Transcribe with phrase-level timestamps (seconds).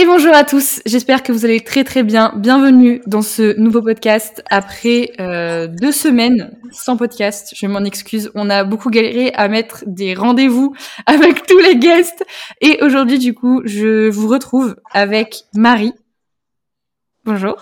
[0.00, 2.32] Et bonjour à tous, j'espère que vous allez très très bien.
[2.36, 7.52] Bienvenue dans ce nouveau podcast après euh, deux semaines sans podcast.
[7.56, 10.72] Je m'en excuse, on a beaucoup galéré à mettre des rendez-vous
[11.06, 12.24] avec tous les guests.
[12.60, 15.94] Et aujourd'hui du coup, je vous retrouve avec Marie.
[17.24, 17.60] Bonjour.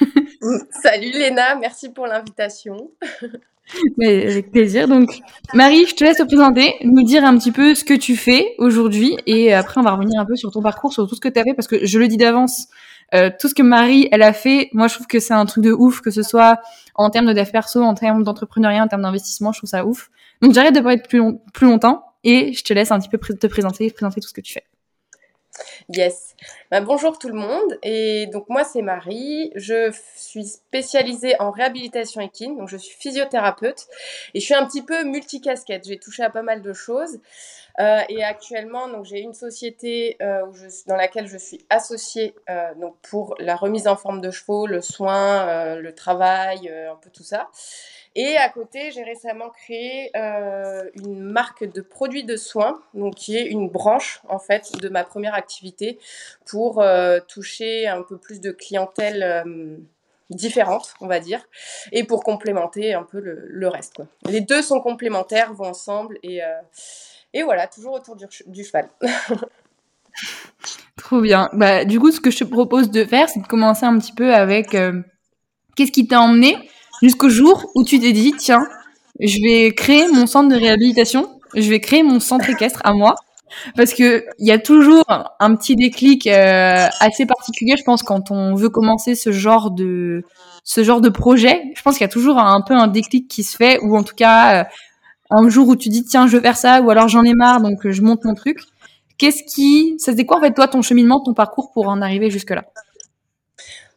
[0.82, 2.90] Salut Léna, merci pour l'invitation.
[3.96, 4.88] Mais avec plaisir.
[4.88, 5.20] Donc,
[5.54, 8.54] Marie, je te laisse te présenter, nous dire un petit peu ce que tu fais
[8.58, 11.28] aujourd'hui, et après on va revenir un peu sur ton parcours, sur tout ce que
[11.28, 12.68] tu as fait, parce que je le dis d'avance,
[13.14, 15.64] euh, tout ce que Marie, elle a fait, moi je trouve que c'est un truc
[15.64, 16.58] de ouf, que ce soit
[16.94, 20.10] en termes de dev perso, en termes d'entrepreneuriat, en termes d'investissement, je trouve ça ouf.
[20.42, 21.22] Donc j'arrête de parler plus,
[21.52, 24.40] plus longtemps, et je te laisse un petit peu te présenter, présenter tout ce que
[24.40, 24.64] tu fais.
[25.88, 26.34] Yes.
[26.70, 27.78] Bah, bonjour tout le monde.
[27.82, 29.50] Et donc moi c'est Marie.
[29.54, 32.56] Je suis spécialisée en réhabilitation équine.
[32.58, 33.86] Donc je suis physiothérapeute
[34.34, 35.86] et je suis un petit peu multicasquette.
[35.86, 37.18] J'ai touché à pas mal de choses.
[37.80, 40.42] Euh, et actuellement donc j'ai une société euh,
[40.88, 44.80] dans laquelle je suis associée euh, donc pour la remise en forme de chevaux, le
[44.80, 47.48] soin, le travail, un peu tout ça.
[48.20, 53.36] Et à côté, j'ai récemment créé euh, une marque de produits de soins, donc qui
[53.36, 56.00] est une branche en fait de ma première activité
[56.44, 59.76] pour euh, toucher un peu plus de clientèle euh,
[60.30, 61.44] différente, on va dire,
[61.92, 64.02] et pour complémenter un peu le, reste.
[64.26, 66.40] Les deux sont complémentaires, vont ensemble, et,
[67.32, 68.88] et voilà, toujours autour du, du cheval.
[70.96, 71.50] Trop bien.
[71.52, 74.12] Bah, du coup, ce que je te propose de faire, c'est de commencer un petit
[74.12, 74.76] peu avec
[75.76, 76.68] qu'est-ce qui t'a emmené
[77.02, 78.66] jusqu'au jour où tu t'es dit, tiens,
[79.20, 83.14] je vais créer mon centre de réhabilitation, je vais créer mon centre équestre à moi.
[83.76, 85.04] Parce que il y a toujours
[85.40, 90.22] un petit déclic euh, assez particulier, je pense, quand on veut commencer ce genre de
[90.64, 91.62] ce genre de projet.
[91.74, 94.02] Je pense qu'il y a toujours un, peu un déclic qui se fait, ou en
[94.02, 94.64] tout cas euh,
[95.30, 97.62] un jour où tu dis tiens je veux faire ça, ou alors j'en ai marre
[97.62, 98.58] donc euh, je monte mon truc.
[99.16, 102.30] Qu'est-ce qui, ça c'est quoi en fait toi ton cheminement, ton parcours pour en arriver
[102.30, 102.64] jusque là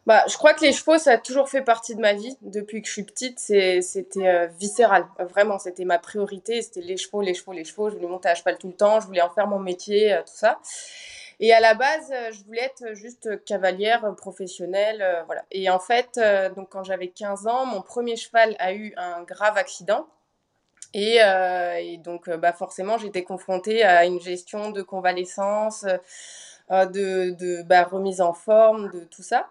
[0.04, 2.36] bah, je crois que les chevaux, ça a toujours fait partie de ma vie.
[2.42, 5.06] Depuis que je suis petite, c'était euh, viscéral.
[5.20, 6.60] Vraiment, c'était ma priorité.
[6.60, 7.88] C'était les chevaux, les chevaux, les chevaux.
[7.88, 8.98] Je voulais monter à cheval tout le temps.
[8.98, 10.58] Je voulais en faire mon métier, euh, tout ça.
[11.38, 15.22] Et à la base, euh, je voulais être juste cavalière professionnelle.
[15.26, 15.44] voilà.
[15.52, 16.18] Et en fait,
[16.56, 20.08] donc quand j'avais 15 ans, mon premier cheval a eu un grave accident.
[20.94, 25.84] Et, et donc, bah forcément, j'étais confrontée à une gestion de convalescence,
[26.70, 29.48] de, de bah, remise en forme, de tout ça.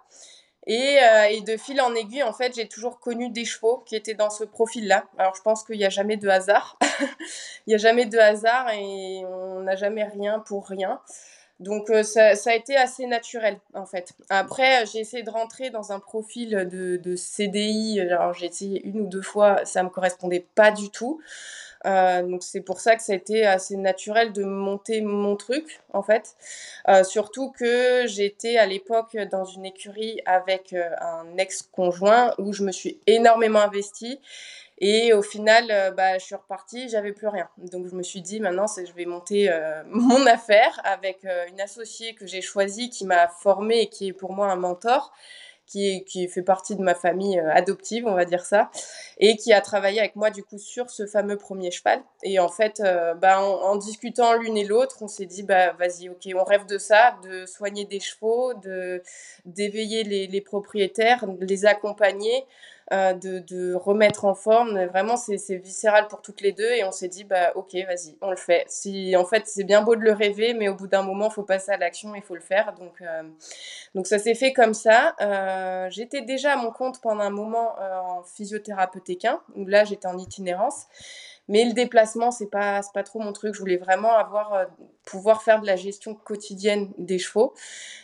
[0.68, 4.14] Euh, et, de fil en aiguille, en fait, j'ai toujours connu des chevaux qui étaient
[4.14, 5.06] dans ce profil-là.
[5.18, 6.78] Alors, je pense qu'il n'y a jamais de hasard.
[7.68, 11.00] Il n'y a jamais de hasard et on n'a jamais rien pour rien.
[11.60, 14.14] Donc, euh, ça, a été assez naturel, en fait.
[14.30, 18.00] Après, j'ai essayé de rentrer dans un profil de, CDI.
[18.02, 21.22] Alors, j'ai essayé une ou deux fois, ça ne me correspondait pas du tout.
[21.86, 25.82] Euh, donc c'est pour ça que ça a été assez naturel de monter mon truc
[25.94, 26.36] en fait.
[26.88, 32.64] Euh, surtout que j'étais à l'époque dans une écurie avec euh, un ex-conjoint où je
[32.64, 34.20] me suis énormément investie.
[34.84, 37.48] Et au final, bah, je suis repartie, j'avais plus rien.
[37.58, 39.48] Donc je me suis dit, maintenant, je vais monter
[39.86, 44.34] mon affaire avec une associée que j'ai choisie, qui m'a formée et qui est pour
[44.34, 45.14] moi un mentor
[45.72, 48.70] qui, fait partie de ma famille euh, adoptive, on va dire ça,
[49.18, 52.02] et qui a travaillé avec moi du coup sur ce fameux premier cheval.
[52.24, 56.10] Et en fait, euh, bah, en, discutant l'une et l'autre, on s'est dit, bah vas-y,
[56.10, 59.02] ok, on rêve de ça, de soigner des chevaux, de
[59.46, 62.46] d'éveiller les, les propriétaires, de les accompagner.
[62.92, 64.84] Euh, de, remettre en forme.
[64.88, 68.30] Vraiment, c'est viscéral pour toutes les deux et on s'est dit, bah ok, vas-y, on
[68.30, 68.66] le fait.
[68.68, 71.34] Si, en fait, c'est bien beau de le rêver, mais au bout d'un moment, il
[71.34, 72.74] faut passer à l'action, il faut le faire.
[72.74, 73.24] Donc, euh,
[73.96, 75.16] donc ça s'est fait comme ça.
[75.22, 79.10] Euh, j'étais déjà à mon compte pendant un moment en physiothérapeute
[79.56, 80.88] où là, j'étais en itinérance.
[81.48, 83.54] Mais le déplacement, c'est pas, pas trop mon truc.
[83.54, 84.66] Je voulais vraiment avoir,
[85.06, 87.54] pouvoir faire de la gestion quotidienne des chevaux.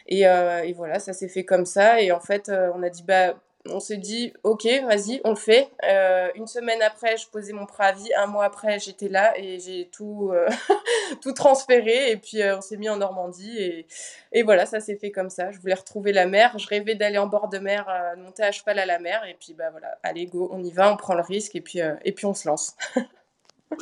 [0.07, 2.01] Et, et voilà, ça s'est fait comme ça.
[2.01, 3.35] Et en fait, on a dit, bah,
[3.71, 5.69] on s'est dit, ok, vas-y, on le fait.
[5.83, 8.09] Euh, une semaine après, je posais mon préavis.
[8.17, 10.47] Un mois après, j'étais là et j'ai tout, euh,
[11.21, 12.11] tout transféré.
[12.11, 13.57] Et puis, euh, on s'est mis en Normandie.
[13.57, 13.87] Et,
[14.31, 15.51] et voilà, ça s'est fait comme ça.
[15.51, 16.57] Je voulais retrouver la mer.
[16.57, 17.87] Je rêvais d'aller en bord de mer,
[18.17, 19.23] monter à cheval à la mer.
[19.25, 21.55] Et puis, bah voilà, allez, go, on y va, on prend le risque.
[21.55, 22.75] Et puis, et puis on se lance.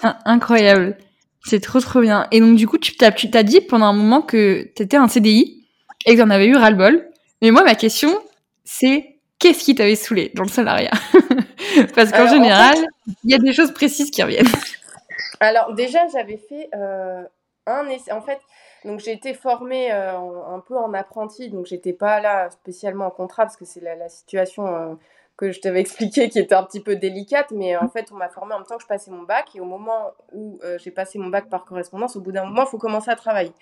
[0.01, 0.97] Ah, incroyable.
[1.43, 2.27] C'est trop, trop bien.
[2.31, 3.11] Et donc, du coup, tu t'as,
[3.43, 5.67] dit pendant un moment que tu étais un CDI
[6.05, 7.07] et que tu en avais eu ras-le-bol.
[7.41, 8.19] Mais moi, ma question,
[8.63, 10.91] c'est qu'est-ce qui t'avait saoulé dans le salariat
[11.95, 12.77] Parce qu'en général,
[13.23, 14.45] il y a des choses précises qui reviennent.
[15.39, 17.23] Alors déjà, j'avais fait euh,
[17.65, 18.11] un essai.
[18.11, 18.39] En fait,
[18.85, 20.17] donc j'ai été formée euh,
[20.47, 24.09] un peu en apprenti, donc j'étais pas là spécialement en contrat parce que c'est la,
[24.09, 24.93] situation euh,
[25.37, 28.29] que je t'avais expliqué qui était un petit peu délicate, mais en fait, on m'a
[28.29, 29.55] formé en même temps que je passais mon bac.
[29.55, 32.63] Et au moment où euh, j'ai passé mon bac par correspondance, au bout d'un moment,
[32.63, 33.53] il faut commencer à travailler.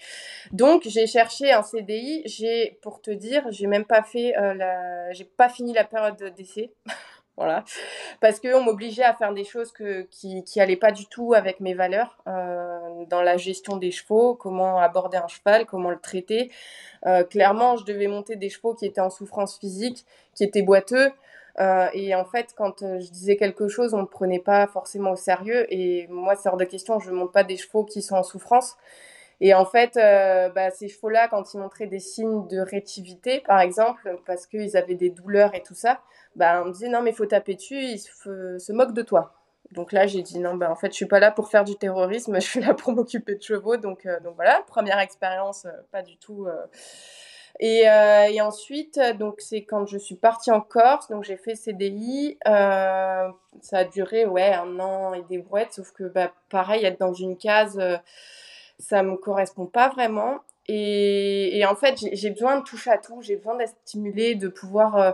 [0.52, 2.24] Donc, j'ai cherché un CDI.
[2.26, 6.22] J'ai, pour te dire, j'ai même pas fait euh, la, j'ai pas fini la période
[6.36, 6.72] d'essai.
[7.36, 7.64] Voilà.
[8.20, 11.60] Parce qu'on m'obligeait à faire des choses que, qui, qui allaient pas du tout avec
[11.62, 16.52] mes valeurs euh, dans la gestion des chevaux, comment aborder un cheval, comment le traiter.
[17.08, 20.06] Euh, clairement, je devais monter des chevaux qui étaient en souffrance physique,
[20.36, 21.12] qui étaient boiteux.
[21.60, 25.12] Euh, et en fait, quand euh, je disais quelque chose, on ne prenait pas forcément
[25.12, 25.66] au sérieux.
[25.72, 28.24] Et moi, c'est hors de question, je ne monte pas des chevaux qui sont en
[28.24, 28.76] souffrance.
[29.42, 33.60] Et en fait, euh, bah, ces chevaux-là, quand ils montraient des signes de rétivité, par
[33.60, 36.00] exemple, parce qu'ils avaient des douleurs et tout ça,
[36.36, 39.34] bah, on me disait non, mais il faut taper dessus, ils se, moquent de toi.
[39.72, 41.76] Donc là, j'ai dit non, bah, en fait, je suis pas là pour faire du
[41.76, 43.78] terrorisme, je suis là pour m'occuper de chevaux.
[43.78, 46.48] Donc, donc voilà, première expérience, pas du tout.
[47.62, 47.66] Euh.
[47.66, 52.38] Et, euh, ensuite, donc c'est quand je suis partie en Corse, donc j'ai fait CDI.
[52.46, 53.34] ça
[53.72, 57.38] a duré ouais un an et des brouettes, sauf que bah, pareil, être dans une
[57.38, 57.80] case,
[58.80, 60.40] ça me correspond pas vraiment.
[60.70, 64.96] Et, en fait, j'ai besoin de toucher à tout, j'ai besoin d'être stimulée, de pouvoir.
[64.98, 65.12] Euh,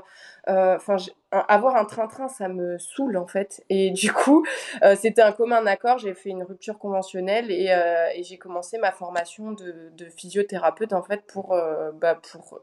[0.48, 0.96] euh, enfin,
[1.32, 3.64] avoir un train-train, ça me saoule en fait.
[3.70, 4.46] Et du coup,
[4.84, 5.98] euh, c'était un commun accord.
[5.98, 11.56] J'ai fait une rupture conventionnelle et, j'ai commencé ma formation de, physiothérapeute en fait pour,
[11.96, 12.62] bah, pour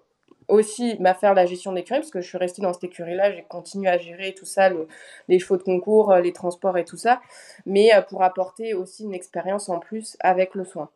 [0.48, 3.44] aussi bah, faire la gestion d'écurie parce que je suis restée dans cette écurie-là, j'ai
[3.48, 4.86] continué à gérer tout ça, le,
[5.28, 7.20] les chevaux de concours, les transports et tout ça,
[7.66, 10.88] mais pour apporter aussi une expérience en plus avec le soin.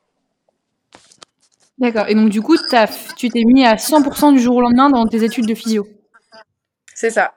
[1.81, 2.07] D'accord.
[2.09, 2.57] Et donc, du coup,
[3.17, 5.87] tu t'es mis à 100% du jour au lendemain dans tes études de physio.
[6.95, 7.33] C'est ça.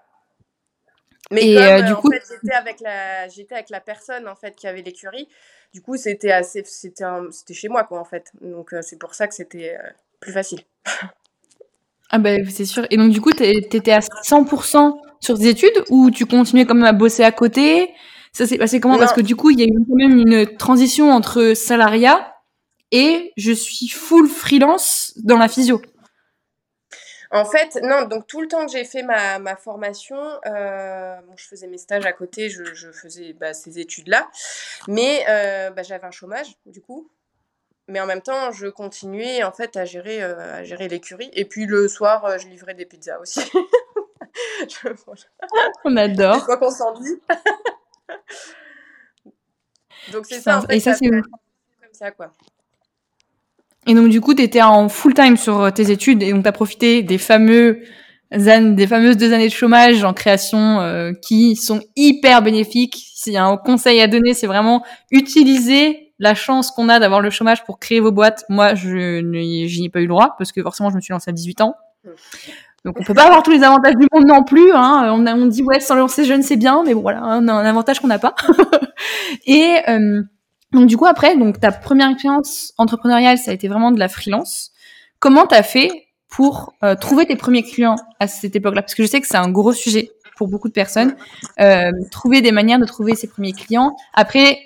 [1.31, 4.35] Mais et comme, euh, du coup, fait, j'étais avec la, j'étais avec la personne en
[4.35, 5.29] fait qui avait l'écurie.
[5.73, 8.31] Du coup, c'était assez, c'était, c'était chez moi quoi en fait.
[8.41, 10.59] Donc euh, c'est pour ça que c'était euh, plus facile.
[12.09, 12.85] ah ben c'est sûr.
[12.89, 16.83] Et donc du coup, t'étais à 100% sur tes études ou tu continuais quand même
[16.83, 17.93] à bosser à côté?
[18.33, 18.95] Ça s'est passé comment?
[18.95, 18.99] Non.
[18.99, 22.32] Parce que du coup, il y a eu quand même une transition entre salariat
[22.93, 25.81] et je suis full freelance dans la physio.
[27.31, 31.33] En fait, non, donc tout le temps que j'ai fait ma, ma formation, euh, bon,
[31.35, 34.29] je faisais mes stages à côté, je, je faisais bah, ces études-là,
[34.87, 37.09] mais euh, bah, j'avais un chômage, du coup.
[37.87, 41.31] Mais en même temps, je continuais en fait à gérer, euh, à gérer l'écurie.
[41.33, 43.41] Et puis le soir, je livrais des pizzas aussi.
[44.69, 44.89] je,
[45.83, 46.45] On adore.
[46.45, 47.19] Quoi qu'on s'ennuie.
[50.11, 50.75] donc c'est ça, en fait.
[50.75, 51.23] Et ça, c'est comme
[51.93, 52.31] ça, quoi.
[53.87, 56.43] Et donc, du coup, tu étais en full time sur euh, tes études et donc
[56.43, 57.81] tu as profité des fameux
[58.35, 62.95] des fameuses deux années de chômage en création euh, qui sont hyper bénéfiques.
[63.13, 67.21] S'il y a un conseil à donner, c'est vraiment utiliser la chance qu'on a d'avoir
[67.21, 68.43] le chômage pour créer vos boîtes.
[68.49, 71.29] Moi, je n'y ai pas eu le droit parce que forcément, je me suis lancée
[71.29, 71.75] à 18 ans.
[72.85, 74.71] Donc, on peut pas avoir tous les avantages du monde non plus.
[74.73, 75.11] Hein.
[75.13, 77.65] On, on dit, ouais, sans lancer jeune, c'est bien, mais bon, voilà, on a un
[77.65, 78.33] avantage qu'on n'a pas.
[79.45, 79.77] et...
[79.87, 80.23] Euh,
[80.73, 84.09] donc du coup après, donc ta première expérience entrepreneuriale, ça a été vraiment de la
[84.09, 84.71] freelance.
[85.19, 88.81] Comment t'as fait pour euh, trouver tes premiers clients à cette époque-là?
[88.81, 91.15] Parce que je sais que c'est un gros sujet pour beaucoup de personnes.
[91.59, 93.95] Euh, trouver des manières de trouver ses premiers clients.
[94.13, 94.59] Après,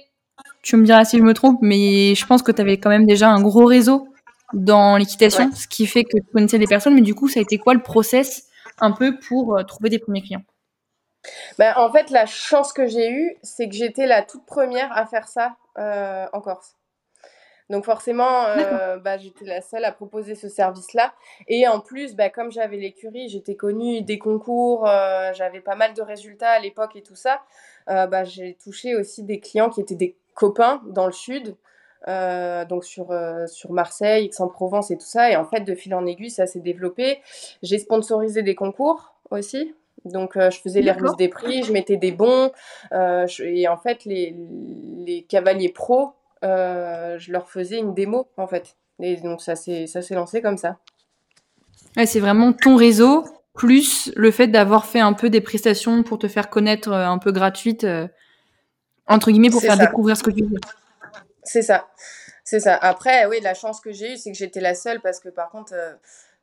[0.63, 3.05] tu me diras si je me trompe, mais je pense que tu avais quand même
[3.05, 4.07] déjà un gros réseau
[4.53, 5.55] dans l'équitation, ouais.
[5.55, 6.95] ce qui fait que tu connaissais des personnes.
[6.95, 8.47] Mais du coup, ça a été quoi le process
[8.79, 10.43] un peu pour euh, trouver des premiers clients?
[11.57, 15.05] Ben, en fait, la chance que j'ai eue, c'est que j'étais la toute première à
[15.05, 16.75] faire ça euh, en Corse.
[17.69, 21.13] Donc forcément, euh, bah, j'étais la seule à proposer ce service-là.
[21.47, 25.93] Et en plus, bah, comme j'avais l'écurie, j'étais connue des concours, euh, j'avais pas mal
[25.93, 27.41] de résultats à l'époque et tout ça.
[27.87, 31.55] Bah, j'ai touché aussi des clients qui étaient des copains dans le sud,
[32.07, 33.17] euh, donc sur,
[33.47, 35.31] sur Marseille, Aix-en-Provence et tout ça.
[35.31, 37.21] Et en fait, de fil en aiguille, ça s'est développé.
[37.63, 39.73] J'ai sponsorisé des concours aussi.
[40.11, 42.51] Donc, euh, je faisais les remises des prix, je mettais des bons.
[42.91, 44.35] Euh, je, et en fait, les,
[45.05, 48.75] les cavaliers pros, euh, je leur faisais une démo, en fait.
[48.99, 50.77] Et donc, ça s'est lancé comme ça.
[51.95, 56.19] Ouais, c'est vraiment ton réseau, plus le fait d'avoir fait un peu des prestations pour
[56.19, 57.85] te faire connaître un peu gratuite,
[59.07, 59.85] entre guillemets, pour faire ça.
[59.85, 60.59] découvrir ce que tu fais.
[61.43, 61.87] C'est ça.
[62.49, 62.75] C'est ça.
[62.75, 65.49] Après, oui, la chance que j'ai eue, c'est que j'étais la seule parce que par
[65.49, 65.91] contre euh,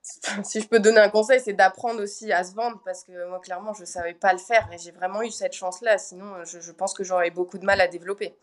[0.44, 3.40] si je peux donner un conseil, c'est d'apprendre aussi à se vendre parce que moi,
[3.40, 5.99] clairement, je ne savais pas le faire et j'ai vraiment eu cette chance-là.
[5.99, 8.34] Sinon, je, je, pense que j'aurais beaucoup de mal à développer.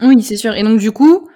[0.00, 0.54] Oui, c'est sûr.
[0.54, 1.28] Et donc, du coup,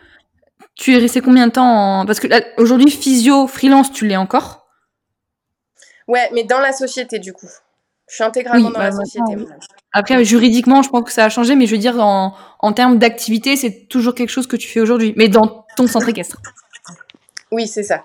[0.74, 2.06] tu es resté combien de temps en...
[2.06, 2.28] Parce que
[2.60, 4.68] aujourd'hui, physio, freelance, tu l'es encore?
[6.06, 7.50] Ouais, mais dans la société, du coup.
[8.08, 9.34] Je suis intégralement oui, dans bah, la société.
[9.36, 9.46] Oui.
[9.92, 12.98] Après, juridiquement, je pense que ça a changé, mais je veux dire, en, en termes
[12.98, 16.36] d'activité, c'est toujours quelque chose que tu fais aujourd'hui, mais dans ton centre équestre.
[17.50, 18.04] Oui, c'est ça.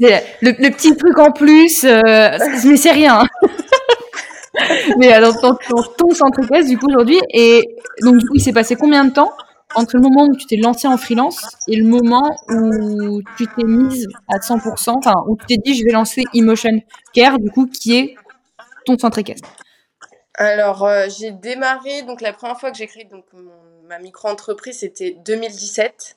[0.00, 3.26] Le, petit truc en plus, euh, mais c'est rien.
[4.98, 7.62] Mais alors, ton, ton, ton centre équestre, du coup, aujourd'hui, et
[8.02, 9.32] donc, du coup, il s'est passé combien de temps
[9.74, 13.64] entre le moment où tu t'es lancé en freelance et le moment où tu t'es
[13.64, 16.80] mise à 100%, enfin, où tu t'es dit, je vais lancer Emotion
[17.12, 18.14] Care, du coup, qui est
[18.86, 19.48] ton centre équestre
[20.34, 23.24] Alors, euh, j'ai démarré, donc la première fois que j'ai créé donc,
[23.88, 26.16] ma micro-entreprise, c'était 2017.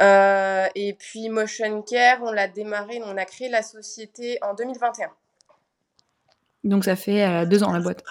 [0.00, 5.08] Euh, et puis Motion Care, on l'a démarré, on a créé la société en 2021.
[6.64, 8.02] Donc ça fait euh, deux ans la boîte.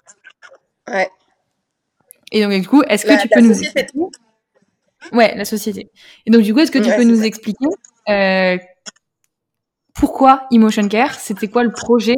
[0.88, 1.10] Ouais.
[2.32, 3.88] Et donc du coup, est-ce que La- tu la peux nous société.
[5.12, 5.92] Ouais, la société.
[6.26, 7.26] Et donc du coup, est-ce que tu Ouais, peux nous ça.
[7.26, 7.68] expliquer
[8.10, 8.58] euh,
[9.94, 11.14] pourquoi Emotion Care?
[11.20, 12.16] C'était quoi le projet?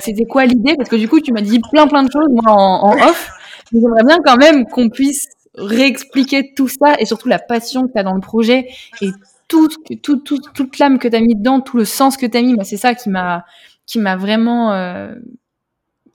[0.00, 0.76] C'était quoi l'idée?
[0.76, 3.30] Parce que du coup, tu m'as dit plein plein de choses moi en, en off.
[3.72, 7.98] J'aimerais bien quand même qu'on puisse réexpliquer tout ça et surtout la passion que tu
[7.98, 8.68] as dans le projet
[9.00, 9.10] et
[9.48, 9.68] tout,
[10.02, 12.42] tout, tout, toute l'âme que tu as mis dedans, tout le sens que tu as
[12.42, 12.54] mis.
[12.54, 13.44] Moi, c'est ça qui m'a
[13.84, 15.14] qui m'a vraiment euh,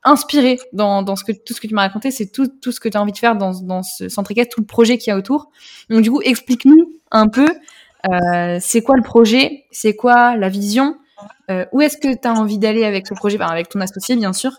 [0.03, 2.11] inspiré dans, dans ce que, tout ce que tu m'as raconté.
[2.11, 4.55] C'est tout, tout ce que tu as envie de faire dans, dans ce centre équestre,
[4.55, 5.51] tout le projet qu'il y a autour.
[5.89, 7.47] Donc, du coup, explique-nous un peu
[8.09, 10.97] euh, c'est quoi le projet, c'est quoi la vision,
[11.49, 14.33] euh, où est-ce que tu as envie d'aller avec ce projet, avec ton associé, bien
[14.33, 14.51] sûr.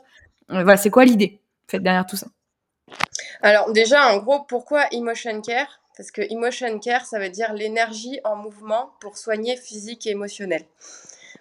[0.51, 1.41] Euh, voilà, c'est quoi l'idée
[1.73, 2.27] derrière tout ça?
[3.43, 5.81] Alors déjà, en gros, pourquoi Emotion Care?
[5.97, 10.65] Parce que Emotion Care, ça veut dire l'énergie en mouvement pour soigner physique et émotionnel.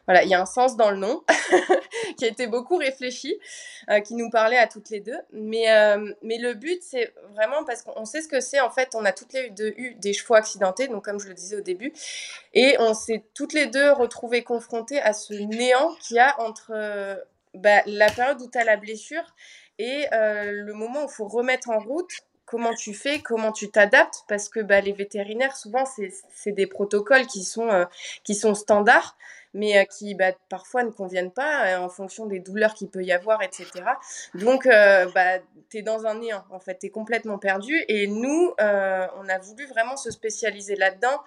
[0.08, 1.22] Voilà, il y a un sens dans le nom
[2.18, 3.38] qui a été beaucoup réfléchi,
[3.90, 5.18] euh, qui nous parlait à toutes les deux.
[5.34, 8.62] Mais, euh, mais le but, c'est vraiment parce qu'on sait ce que c'est.
[8.62, 11.34] En fait, on a toutes les deux eu des chevaux accidentés, donc comme je le
[11.34, 11.92] disais au début,
[12.54, 16.72] et on s'est toutes les deux retrouvées confrontées à ce néant qu'il y a entre
[16.74, 17.18] euh,
[17.54, 19.36] bah, la période où tu as la blessure
[19.80, 22.12] et euh, le moment où il faut remettre en route
[22.46, 27.28] comment tu fais, comment tu t'adaptes, parce que bah, les vétérinaires, souvent, c'est des protocoles
[27.28, 27.84] qui sont, euh,
[28.24, 29.18] qui sont standards,
[29.54, 33.12] mais euh, qui bah, parfois ne conviennent pas en fonction des douleurs qu'il peut y
[33.12, 33.68] avoir, etc.
[34.34, 37.84] Donc, bah, tu es dans un néant, en fait, tu es complètement perdu.
[37.90, 41.22] Et nous, on a voulu vraiment se spécialiser là-dedans.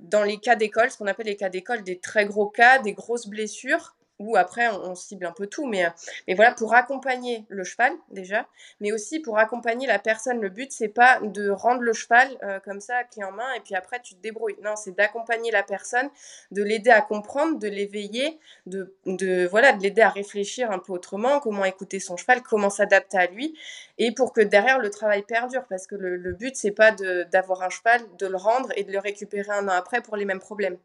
[0.00, 2.94] dans les cas d'école, ce qu'on appelle les cas d'école, des très gros cas, des
[2.94, 5.90] grosses blessures, où après on, on cible un peu tout, mais, euh,
[6.26, 8.46] mais voilà, pour accompagner le cheval déjà,
[8.80, 10.40] mais aussi pour accompagner la personne.
[10.40, 13.60] Le but, c'est pas de rendre le cheval euh, comme ça, clé en main, et
[13.60, 14.56] puis après tu te débrouilles.
[14.62, 16.08] Non, c'est d'accompagner la personne,
[16.50, 20.92] de l'aider à comprendre, de l'éveiller, de, de, voilà, de l'aider à réfléchir un peu
[20.92, 23.56] autrement, comment écouter son cheval, comment s'adapter à lui,
[23.98, 27.62] et pour que derrière le travail perdure, parce que le, le but, c'est pas d'avoir
[27.62, 30.40] un cheval, de le rendre et de le récupérer un an après pour les mêmes
[30.40, 30.76] problèmes.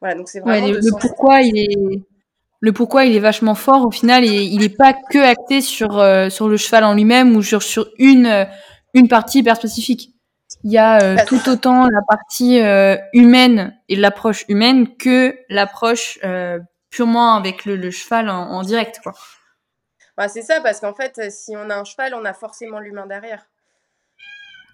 [0.00, 2.02] Voilà, donc c'est Ouais, vraiment le, pourquoi il est
[2.64, 5.98] le pourquoi il est vachement fort au final et il est pas que acté sur
[5.98, 8.44] euh, sur le cheval en lui-même ou sur sur une euh,
[8.94, 10.10] une partie hyper spécifique.
[10.62, 15.36] Il y a euh, Bah, tout autant la partie euh, humaine et l'approche humaine que
[15.50, 16.18] l'approche
[16.90, 19.12] purement avec le, le cheval en, en direct quoi.
[20.16, 23.06] Bah, c'est ça, parce qu'en fait, si on a un cheval, on a forcément l'humain
[23.06, 23.44] derrière.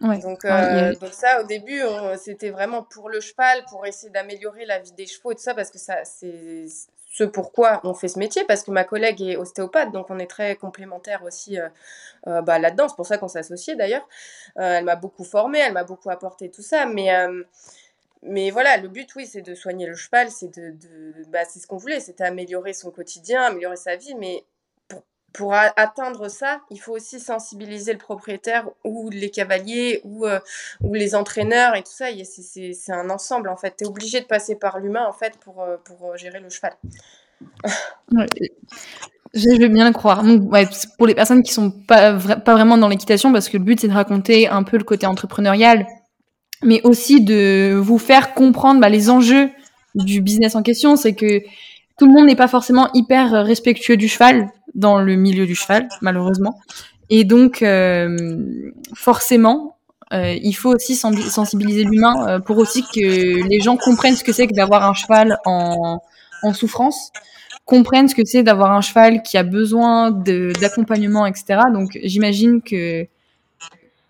[0.02, 0.18] Ouais.
[0.18, 1.80] Donc, Ouais, a- donc ça, au début,
[2.18, 5.54] c'était vraiment pour le cheval, pour essayer d'améliorer la vie des chevaux et tout ça,
[5.54, 6.66] parce que ça, c'est
[7.12, 10.28] ce pourquoi on fait ce métier, parce que ma collègue est ostéopathe, donc on est
[10.28, 11.68] très complémentaires aussi euh,
[12.28, 12.88] euh, bah, là-dedans.
[12.88, 14.08] C'est pour ça qu'on s'est associés d'ailleurs.
[14.58, 19.12] Euh, elle m'a beaucoup formée, elle m'a beaucoup apporté tout ça, mais voilà, le but,
[19.16, 22.74] oui, c'est de soigner le cheval, c'est de, de bah, ce qu'on voulait, c'était améliorer
[22.74, 24.44] son quotidien, améliorer sa vie, mais
[25.32, 30.40] pour, atteindre ça, il faut aussi sensibiliser le propriétaire ou les cavaliers ou, euh,
[30.80, 32.06] ou les entraîneurs et tout ça.
[32.24, 33.74] C'est- un ensemble, en fait.
[33.78, 36.48] Tu es obligé de passer par l'humain, en fait, pour, euh, pour euh, gérer le
[36.48, 36.72] cheval.
[39.32, 40.24] Je vais bien le croire.
[40.24, 40.50] Donc,
[40.98, 43.88] pour les personnes qui sont pas, pas vraiment dans l'équitation, parce que le but c'est
[43.88, 45.86] de raconter un peu le côté entrepreneurial,
[46.62, 49.50] mais aussi de vous faire comprendre bah, les enjeux
[49.94, 50.96] du business en question.
[50.96, 51.42] C'est que
[51.96, 55.88] tout le monde n'est pas forcément hyper respectueux du cheval dans le milieu du cheval,
[56.00, 56.60] malheureusement.
[57.10, 59.76] Et donc, euh, forcément,
[60.12, 64.32] euh, il faut aussi sensibiliser l'humain euh, pour aussi que les gens comprennent ce que
[64.32, 66.00] c'est que d'avoir un cheval en,
[66.54, 67.10] souffrance
[67.66, 71.60] comprennent ce que c'est d'avoir un cheval qui a besoin d'accompagnement, etc.
[71.72, 73.06] Donc j'imagine que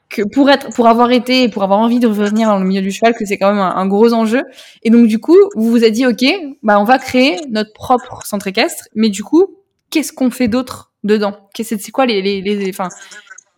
[0.08, 2.82] que pour être, pour avoir été et pour avoir envie de revenir dans le milieu
[2.82, 4.42] du cheval, que c'est quand même un, un gros enjeu.
[4.82, 6.24] Et donc du coup, vous vous êtes dit, ok,
[6.62, 9.59] bah on va créer notre propre centre équestre, mais du coup,
[9.90, 11.48] qu'est-ce qu'on fait d'autre dedans?
[11.54, 12.88] C'est quoi les, les, les, enfin,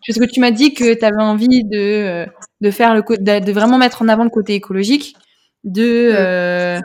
[0.07, 2.25] parce que tu m'as dit que tu avais envie de
[2.61, 5.15] de faire le de, de vraiment mettre en avant le côté écologique,
[5.63, 6.79] de euh,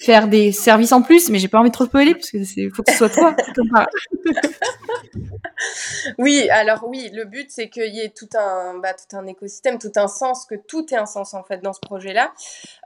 [0.00, 2.68] faire des services en plus, mais j'ai pas envie de trop spoiler parce que c'est
[2.70, 3.36] faut que ce soit toi.
[6.18, 9.78] oui, alors oui, le but c'est qu'il y ait tout un, bah, tout un écosystème,
[9.78, 12.32] tout un sens, que tout ait un sens en fait dans ce projet-là.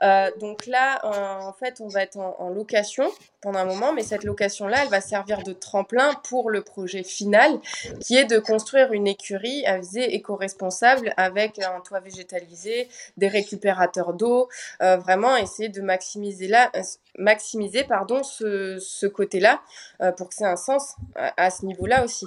[0.03, 3.05] Euh, donc là, en fait, on va être en, location
[3.53, 7.59] un moment, mais cette location-là, elle va servir de tremplin pour le projet final,
[7.99, 12.87] qui est de construire une écurie à visée éco-responsable avec un toit végétalisé,
[13.17, 14.49] des récupérateurs d'eau,
[14.81, 16.71] euh, vraiment essayer de maximiser là,
[17.17, 19.61] maximiser pardon ce, côté-là
[20.01, 22.25] euh, pour que c'est un sens à, ce niveau-là aussi.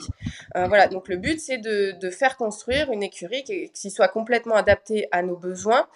[0.56, 4.08] Euh, voilà, donc le but c'est de, de, faire construire une écurie qui, qui, soit
[4.08, 5.87] complètement adaptée à nos besoins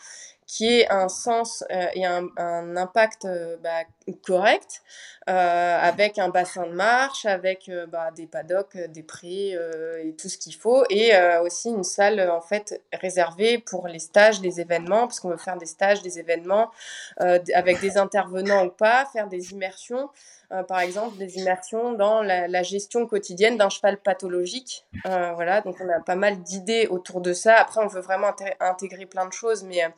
[0.52, 2.28] qui ait un sens euh, et un,
[2.76, 3.84] impact euh, bah,
[4.26, 4.82] correct,
[5.26, 9.56] avec un bassin de marche, avec euh, bah, des paddocks, des prés
[10.02, 11.12] et tout ce qu'il faut, et
[11.42, 15.58] aussi une salle en fait réservée pour les stages, les événements, parce qu'on veut faire
[15.58, 16.70] des stages, des événements
[17.18, 20.08] avec des intervenants ou pas, faire des immersions.
[20.52, 24.84] Euh, par exemple, des immersions dans la, gestion quotidienne d'un cheval pathologique.
[25.06, 27.54] Euh, voilà, donc on a pas mal d'idées autour de ça.
[27.54, 29.88] Après, on veut vraiment intégrer plein de choses, mais, euh,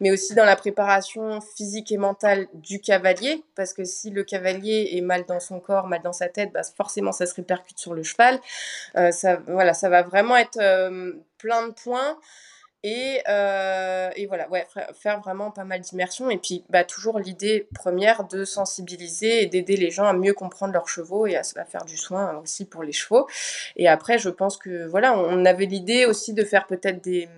[0.00, 4.67] mais aussi dans la préparation physique et mentale du cavalier, parce que si le cavalier
[4.70, 7.94] est mal dans son corps, mal dans sa tête, bah, forcément, ça se répercute sur
[7.94, 8.40] le cheval.
[9.10, 10.58] ça, voilà, ça va vraiment être
[11.38, 12.18] plein de points.
[12.84, 16.30] Et, euh, et, voilà, ouais, faire vraiment pas mal d'immersion.
[16.30, 20.72] Et puis, bah, toujours l'idée première de sensibiliser et d'aider les gens à mieux comprendre
[20.72, 23.26] leurs chevaux et à, à, faire du soin aussi pour les chevaux.
[23.74, 27.28] Et après, je pense que voilà, on avait l'idée aussi de faire peut-être des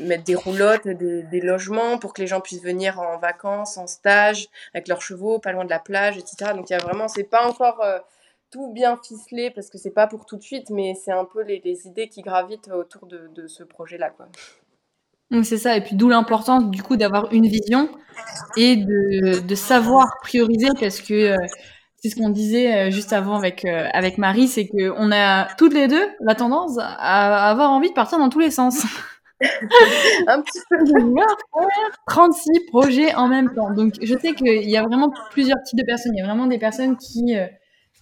[0.00, 4.48] mettre des roulottes, des, logements pour que les gens puissent venir en vacances, en stage
[4.72, 6.52] avec leurs chevaux, pas loin de la plage, etc.
[6.54, 7.98] Donc il y a vraiment, c'est pas encore euh,
[8.50, 11.42] tout bien ficelé parce que c'est pas pour tout de suite, mais c'est un peu
[11.42, 14.10] les, idées qui gravitent autour de, ce projet-là.
[14.10, 14.28] Quoi.
[15.42, 17.88] C'est ça, et puis d'où l'importance du coup d'avoir une vision
[18.56, 21.36] et de, savoir prioriser parce que euh,
[21.96, 25.88] c'est ce qu'on disait euh, juste avant avec, avec Marie, c'est qu'on a toutes les
[25.88, 28.84] deux la tendance à avoir envie de partir dans tous les sens.
[30.26, 30.76] un petit peu
[32.06, 33.72] 36 projets en même temps.
[33.72, 36.12] Donc je sais qu'il y a vraiment plusieurs types de personnes.
[36.14, 37.36] Il y a vraiment des personnes qui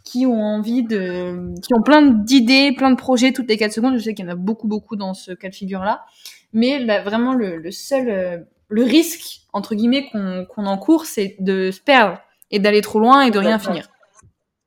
[0.04, 3.94] qui ont envie de, qui ont plein d'idées, plein de projets toutes les 4 secondes.
[3.96, 6.04] Je sais qu'il y en a beaucoup, beaucoup dans ce cas de figure-là.
[6.52, 11.36] Mais là, vraiment, le, le, seul, euh, le risque, entre guillemets, qu'on qu'on encourt, c'est
[11.40, 12.18] de se perdre
[12.50, 13.88] et d'aller trop loin et de rien finir.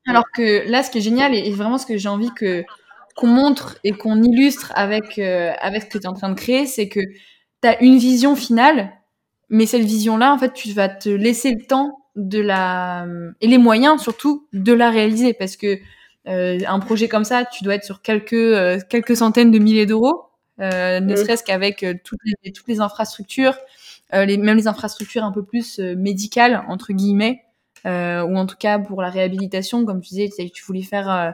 [0.07, 2.63] Alors que là, ce qui est génial et, vraiment ce que j'ai envie que
[3.15, 6.35] qu'on montre et qu'on illustre avec euh, avec ce que tu es en train de
[6.35, 6.99] créer, c'est que
[7.61, 8.91] tu as une vision finale,
[9.49, 13.05] mais cette vision-là, en fait, tu vas te laisser le temps de la
[13.41, 15.33] et les moyens surtout de la réaliser.
[15.33, 15.79] Parce que
[16.27, 19.85] euh, un projet comme ça, tu dois être sur quelques euh, quelques centaines de milliers
[19.85, 20.23] d'euros,
[20.61, 23.55] euh, ne serait-ce qu'avec euh, toutes les toutes les infrastructures,
[24.13, 27.41] euh, les même les infrastructures un peu plus médicales entre guillemets,
[27.85, 27.89] ou
[28.37, 31.33] en tout cas pour la réhabilitation, comme tu disais, tu voulais faire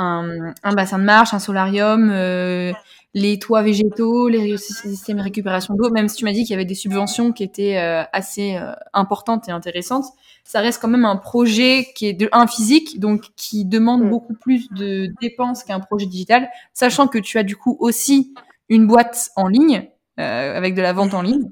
[0.00, 2.72] un, un, bassin de marche, un solarium, euh,
[3.14, 6.54] les toits végétaux, les systèmes de récupération d'eau, même si tu m'as dit qu'il y
[6.54, 10.06] avait des subventions qui étaient euh, assez euh, importantes et intéressantes,
[10.44, 14.10] ça reste quand même un projet qui est de un physique, donc qui demande mm.
[14.10, 18.34] beaucoup plus de dépenses qu'un projet digital, sachant que tu as du coup aussi
[18.68, 21.50] une boîte en ligne avec de la vente en ligne.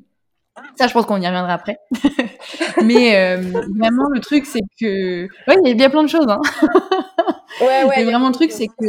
[0.76, 1.78] Ça, je pense qu'on y reviendra après.
[2.84, 5.22] Mais vraiment, le truc, c'est que...
[5.48, 6.26] Ouais, il y a bien plein de choses.
[6.28, 6.40] Hein.
[7.60, 8.04] Ouais, ouais.
[8.04, 8.86] vraiment, le truc, c'est que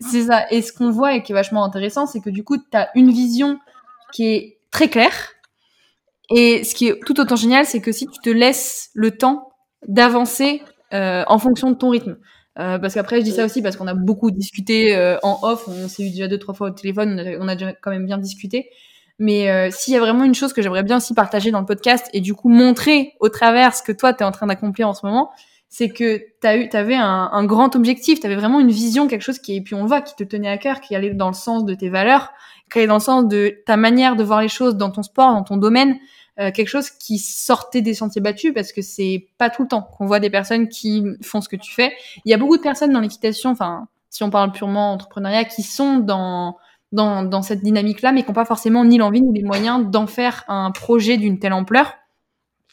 [0.00, 0.50] c'est ça.
[0.50, 2.88] Et ce qu'on voit et qui est vachement intéressant, c'est que du coup, tu as
[2.94, 3.58] une vision
[4.12, 5.32] qui est très claire.
[6.30, 9.52] Et ce qui est tout autant génial, c'est que si tu te laisses le temps
[9.86, 10.62] d'avancer
[10.94, 12.16] euh, en fonction de ton rythme.
[12.58, 15.68] Euh, parce qu'après, je dis ça aussi parce qu'on a beaucoup discuté euh, en off.
[15.68, 17.36] On s'est eu déjà deux, trois fois au téléphone.
[17.40, 18.70] On a, déjà quand même bien discuté.
[19.20, 22.08] Mais s'il y a vraiment une chose que j'aimerais bien aussi partager dans le podcast
[22.12, 24.94] et du coup montrer au travers ce que toi, tu es en train d'accomplir en
[24.94, 25.32] ce moment,
[25.68, 29.38] c'est que t'as eu, t'avais un, un grand objectif, t'avais vraiment une vision, quelque chose
[29.38, 31.64] qui, et puis on voit, qui te tenait à cœur, qui allait dans le sens
[31.64, 32.32] de tes valeurs,
[32.72, 35.32] qui allait dans le sens de ta manière de voir les choses dans ton sport,
[35.32, 35.96] dans ton domaine,
[36.40, 39.82] euh, quelque chose qui sortait des sentiers battus parce que c'est pas tout le temps
[39.82, 41.92] qu'on voit des personnes qui font ce que tu fais.
[42.24, 45.62] Il y a beaucoup de personnes dans l'équitation, enfin, si on parle purement entrepreneuriat, qui
[45.62, 46.56] sont dans
[46.90, 50.06] dans, dans cette dynamique-là, mais qui n'ont pas forcément ni l'envie ni les moyens d'en
[50.06, 51.92] faire un projet d'une telle ampleur.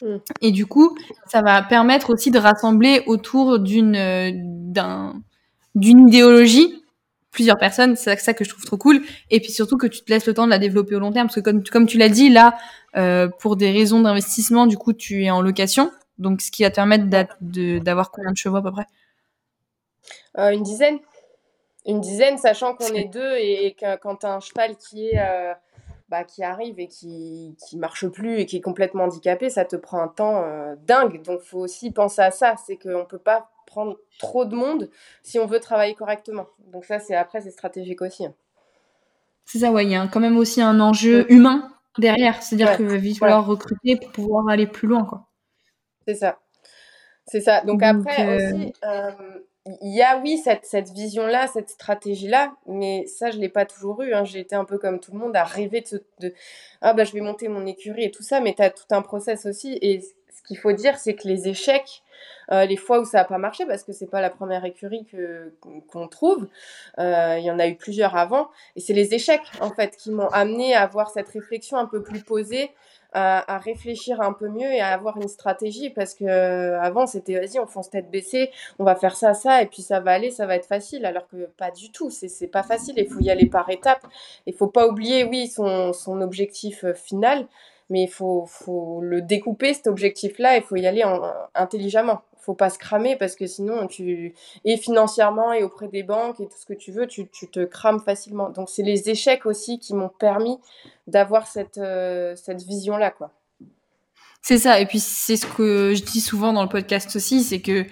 [0.02, 0.16] Mm.
[0.42, 5.22] Et du coup, ça va permettre aussi de rassembler autour d'une euh, d'un
[5.74, 6.82] d'une idéologie
[7.30, 7.96] plusieurs personnes.
[7.96, 9.02] C'est ça que je trouve trop cool.
[9.30, 11.26] Et puis surtout que tu te laisses le temps de la développer au long terme,
[11.26, 12.56] parce que comme comme tu l'as dit là,
[12.96, 15.90] euh, pour des raisons d'investissement, du coup, tu es en location.
[16.18, 17.04] Donc, ce qui va te permettre
[17.40, 18.86] d'avoir combien de chevaux à peu près?
[20.38, 20.98] Euh, Une dizaine.
[21.84, 25.20] Une dizaine, sachant qu'on est deux et, que quand tu as un cheval qui est
[26.08, 29.76] bah, qui arrive et qui qui marche plus et qui est complètement handicapé, ça te
[29.76, 30.44] prend un temps
[30.86, 31.22] dingue.
[31.22, 34.90] Donc faut aussi penser à ça, c'est qu'on peut pas prendre trop de monde
[35.22, 36.46] si on veut travailler correctement.
[36.72, 38.24] Donc ça, c'est après, c'est stratégique aussi.
[38.24, 38.34] Hein.
[39.44, 39.84] C'est ça, ouais.
[39.84, 41.26] Il y a quand même aussi un enjeu mm.
[41.28, 42.42] humain derrière.
[42.42, 45.26] C'est-à-dire qu'il va falloir recruter pour pouvoir aller plus loin, quoi.
[46.06, 46.38] C'est ça.
[47.26, 47.62] C'est ça.
[47.62, 49.10] Donc, après euh, aussi, euh,
[49.82, 54.02] il y a oui cette, cette vision-là, cette stratégie-là, mais ça je l'ai pas toujours
[54.02, 54.14] eu.
[54.14, 54.24] Hein.
[54.24, 56.34] J'ai été un peu comme tout le monde à rêver de, de
[56.82, 59.02] ah bah je vais monter mon écurie et tout ça, mais tu as tout un
[59.02, 59.78] process aussi.
[59.82, 62.02] Et ce qu'il faut dire, c'est que les échecs,
[62.52, 65.04] euh, les fois où ça n'a pas marché, parce que c'est pas la première écurie
[65.10, 65.52] que
[65.90, 66.48] qu'on trouve,
[66.98, 70.10] euh, il y en a eu plusieurs avant, et c'est les échecs en fait qui
[70.10, 72.70] m'ont amené à avoir cette réflexion un peu plus posée,
[73.18, 77.38] à, réfléchir un peu mieux et à avoir une stratégie parce que euh, avant c'était
[77.38, 80.30] vas-y on fonce tête baissée on va faire ça ça et puis ça va aller
[80.30, 81.06] ça va être facile.
[81.06, 82.94] Alors que pas du tout c'est pas facile.
[82.98, 84.06] Il faut y aller par étapes.
[84.44, 87.46] Il faut pas oublier oui son son objectif final
[87.88, 91.22] mais il faut, faut le découper cet objectif-là, il faut y aller en,
[91.54, 96.40] intelligemment faut pas se cramer parce que sinon tu et financièrement et auprès des banques
[96.40, 98.50] et tout ce que tu veux tu, tu te crames facilement.
[98.50, 100.58] Donc c'est les échecs aussi qui m'ont permis
[101.08, 103.32] d'avoir cette euh, cette vision là quoi.
[104.42, 104.80] C'est ça.
[104.80, 107.84] Et puis c'est ce que je dis souvent dans le podcast aussi c'est que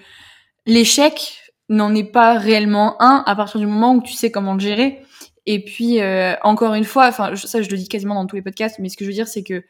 [0.65, 4.61] l'échec n'en est pas réellement un à partir du moment où tu sais comment le
[4.61, 5.01] gérer.
[5.45, 8.41] Et puis euh, encore une fois enfin ça je le dis quasiment dans tous les
[8.41, 9.63] podcasts mais ce que je veux dire c'est que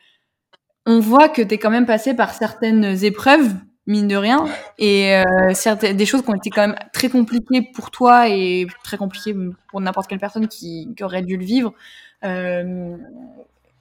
[0.86, 3.52] on voit que tu es quand même passé par certaines épreuves
[3.88, 4.46] mine de rien.
[4.78, 8.98] Et euh, des choses qui ont été quand même très compliquées pour toi et très
[8.98, 9.36] compliquées
[9.70, 11.74] pour n'importe quelle personne qui, qui, aurait dû le vivre,
[12.24, 12.98] euh,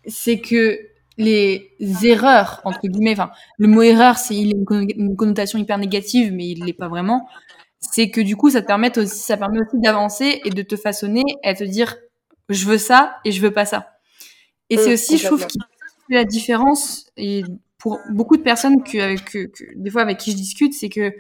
[0.07, 0.79] c'est que
[1.17, 1.71] les
[2.03, 6.49] erreurs, entre guillemets, enfin, le mot erreur, c'est il a une connotation hyper négative, mais
[6.49, 7.29] il l'est pas vraiment.
[7.81, 10.77] C'est que du coup, ça te permet aussi, ça permet aussi d'avancer et de te
[10.77, 11.97] façonner et à te dire,
[12.49, 13.91] je veux ça et je veux pas ça.
[14.71, 15.59] Et c'est aussi, je trouve, qui
[16.09, 17.45] fait la différence et
[17.85, 21.13] pour beaucoup de personnes que, que, que, des fois avec qui je discute, c'est que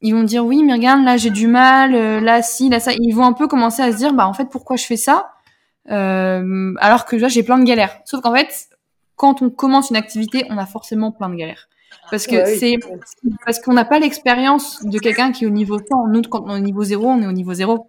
[0.00, 2.90] ils vont dire oui, mais regarde, là j'ai du mal, euh, là si, là ça.
[2.98, 5.30] Ils vont un peu commencer à se dire bah en fait pourquoi je fais ça
[5.88, 8.00] euh, alors que là j'ai plein de galères.
[8.06, 8.70] Sauf qu'en fait,
[9.14, 11.68] quand on commence une activité, on a forcément plein de galères.
[12.10, 12.74] Parce que c'est
[13.44, 16.08] parce qu'on n'a pas l'expérience de quelqu'un qui est au niveau 100.
[16.08, 17.88] Nous, quand on est au niveau 0, on est au niveau 0.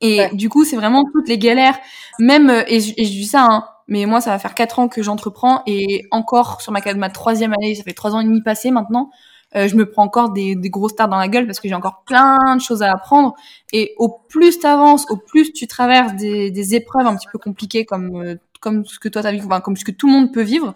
[0.00, 1.78] Et du coup, c'est vraiment toutes les galères.
[2.18, 5.02] Même, et, et je dis ça, hein, mais moi, ça va faire quatre ans que
[5.02, 8.70] j'entreprends et encore sur ma, ma troisième année, ça fait trois ans et demi passé
[8.70, 9.10] maintenant,
[9.56, 11.74] euh, je me prends encore des, des gros stars dans la gueule parce que j'ai
[11.74, 13.34] encore plein de choses à apprendre.
[13.72, 17.84] Et au plus tu avances, au plus tu traverses des, épreuves un petit peu compliquées
[17.84, 20.32] comme euh, comme ce que toi t'as vécu, enfin, comme ce que tout le monde
[20.32, 20.74] peut vivre.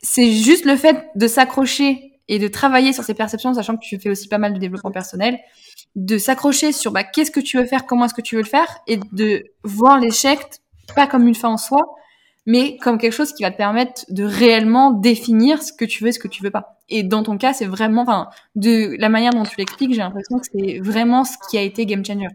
[0.00, 4.00] C'est juste le fait de s'accrocher et de travailler sur ces perceptions, sachant que tu
[4.00, 5.38] fais aussi pas mal de développement personnel,
[5.94, 8.48] de s'accrocher sur bah, qu'est-ce que tu veux faire, comment est-ce que tu veux le
[8.48, 10.61] faire, et de voir l'échec
[10.94, 11.94] pas comme une fin en soi,
[12.46, 16.12] mais comme quelque chose qui va te permettre de réellement définir ce que tu veux
[16.12, 16.78] ce que tu veux pas.
[16.88, 20.38] Et dans ton cas, c'est vraiment, enfin, de la manière dont tu l'expliques, j'ai l'impression
[20.38, 22.28] que c'est vraiment ce qui a été game changer.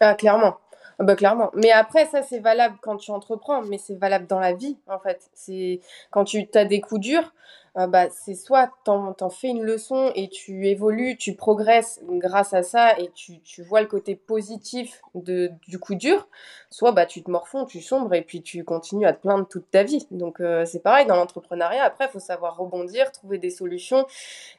[0.00, 0.56] Ah, clairement.
[0.98, 1.50] Ah bah, clairement.
[1.54, 4.98] Mais après, ça, c'est valable quand tu entreprends, mais c'est valable dans la vie, en
[4.98, 5.30] fait.
[5.34, 7.32] C'est quand tu as des coups durs,
[7.78, 12.62] euh, bah, c'est soit t'en, fais une leçon et tu évolues, tu progresses grâce à
[12.62, 16.28] ça et tu, tu vois le côté positif de, du coup dur,
[16.68, 19.70] soit bah, tu te morfonds, tu sombres et puis tu continues à te plaindre toute
[19.70, 20.06] ta vie.
[20.10, 24.06] Donc euh, c'est pareil dans l'entrepreneuriat, après il faut savoir rebondir, trouver des solutions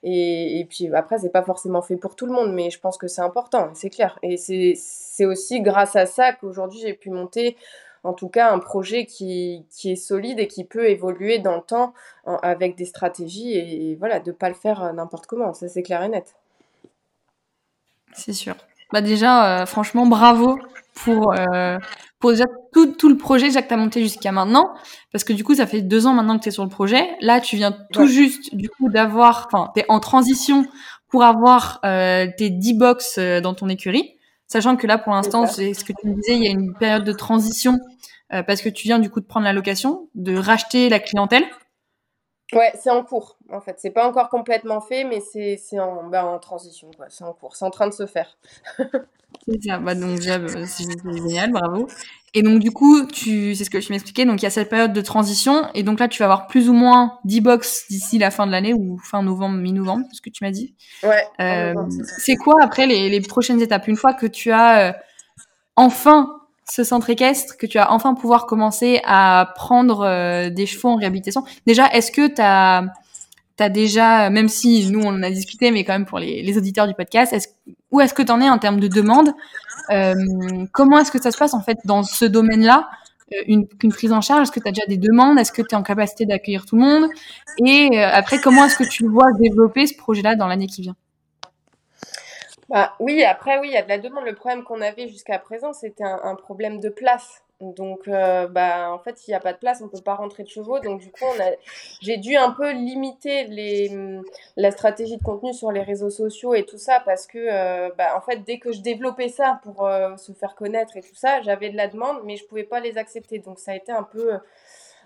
[0.02, 2.98] et, et puis après c'est pas forcément fait pour tout le monde, mais je pense
[2.98, 4.18] que c'est important, c'est clair.
[4.24, 7.58] Et c'est, c'est aussi grâce à ça qu'aujourd'hui j'ai pu monter
[8.04, 11.62] en tout cas un projet qui, qui est solide et qui peut évoluer dans le
[11.62, 11.94] temps
[12.26, 16.04] avec des stratégies et, voilà, de pas le faire euh, n'importe comment, ça c'est clair
[16.04, 16.36] et net.
[18.14, 18.56] C'est sûr.
[18.92, 20.60] Bah déjà, euh, franchement, bravo
[20.94, 21.80] pour, euh,
[22.20, 24.76] pour déjà tout, tout le projet que tu as monté jusqu'à maintenant.
[25.12, 27.10] Parce que du coup, ça fait deux ans maintenant que tu es sur le projet.
[27.22, 30.66] Là, tu viens tout juste du coup d'avoir, enfin, tu es en transition
[31.08, 34.18] pour avoir tes 10 box dans ton écurie.
[34.54, 36.76] Sachant que là, pour l'instant, c'est ce que tu me disais, il y a une
[36.76, 37.80] période de transition
[38.34, 41.44] euh, parce que tu viens du coup de prendre la location, de racheter la clientèle.
[42.52, 43.78] Ouais, c'est en cours en fait.
[43.80, 47.08] C'est pas encore complètement fait, mais c'est en, bah, en transition quoi.
[47.10, 48.38] C'est en cours, c'est en train de se faire.
[48.78, 49.80] c'est ça.
[49.80, 51.88] Bah, donc bah, c'est génial, bravo.
[52.36, 54.26] Et donc du coup, tu, c'est ce que tu m'expliquais.
[54.26, 56.68] Donc il y a cette période de transition, et donc là, tu vas avoir plus
[56.68, 60.30] ou moins 10 box d'ici la fin de l'année ou fin novembre, mi-novembre, ce que
[60.30, 60.74] tu m'as dit.
[61.04, 61.24] Ouais.
[61.40, 61.74] Euh,
[62.18, 63.88] c'est quoi après les, les, prochaines étapes?
[63.88, 64.94] Une fois que tu as euh,
[65.76, 70.90] enfin ce centre équestre, que tu as enfin pouvoir commencer à prendre euh, des chevaux
[70.90, 71.44] en réhabilitation.
[71.68, 72.86] Déjà, est-ce que tu as,
[73.60, 76.58] as, déjà, même si nous on en a discuté, mais quand même pour les, les
[76.58, 77.50] auditeurs du podcast, est
[77.94, 79.30] où est-ce que tu en es en termes de demande
[79.92, 80.16] euh,
[80.74, 82.90] Comment est-ce que ça se passe en fait dans ce domaine-là
[83.48, 84.42] une, prise en charge?
[84.42, 85.40] Est-ce que tu as déjà des demandes?
[85.40, 87.10] Est-ce que tu es en capacité d'accueillir tout le monde?
[87.66, 90.96] Et après, comment est-ce que tu vois développer ce projet-là dans l'année qui vient?
[92.70, 94.26] Bah, oui, après, oui, il y a de la demande.
[94.26, 97.43] Le problème qu'on avait jusqu'à présent, c'était un, problème de place.
[97.72, 100.16] Donc, euh, bah, en fait, s'il n'y a pas de place, on ne peut pas
[100.16, 100.80] rentrer de chevaux.
[100.80, 101.26] Donc, du coup,
[102.02, 103.92] j'ai dû un peu limiter les,
[104.58, 108.18] la stratégie de contenu sur les réseaux sociaux et tout ça parce que, euh, bah,
[108.18, 111.42] en fait, dès que je développais ça pour euh, se faire connaître et tout ça,
[111.42, 113.40] j'avais de la demande, mais je ne pouvais pas les accepter.
[113.40, 114.34] Donc, ça a été un peu,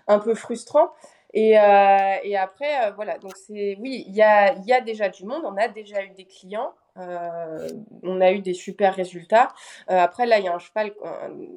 [0.06, 0.90] un peu frustrant.
[1.34, 5.42] Et, et après, voilà, donc c'est oui, il y a, y a déjà du monde,
[5.44, 6.72] on a déjà eu des clients.
[6.98, 7.68] Euh,
[8.02, 9.48] on a eu des super résultats.
[9.90, 10.92] Euh, après, là, il y a un cheval,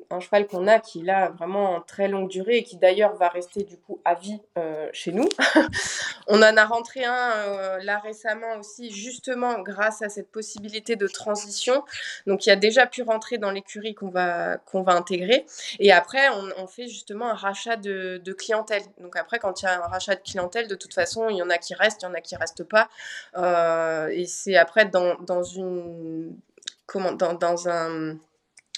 [0.10, 3.30] un, cheval qu'on a qui là vraiment en très longue durée et qui d'ailleurs va
[3.30, 5.28] rester du coup à vie euh, chez nous.
[6.28, 11.84] on en a rentré un là récemment aussi, justement grâce à cette possibilité de transition.
[12.28, 15.46] Donc, il a déjà pu rentrer dans l'écurie qu'on va qu'on va intégrer.
[15.80, 18.84] Et après, on, fait justement un rachat de, clientèle.
[19.00, 21.42] Donc après, quand il y a un rachat de clientèle, de toute façon, il y
[21.42, 22.88] en a qui restent, il y en a qui restent pas.
[24.10, 26.38] et c'est après dans une
[26.86, 28.18] comment dans, dans un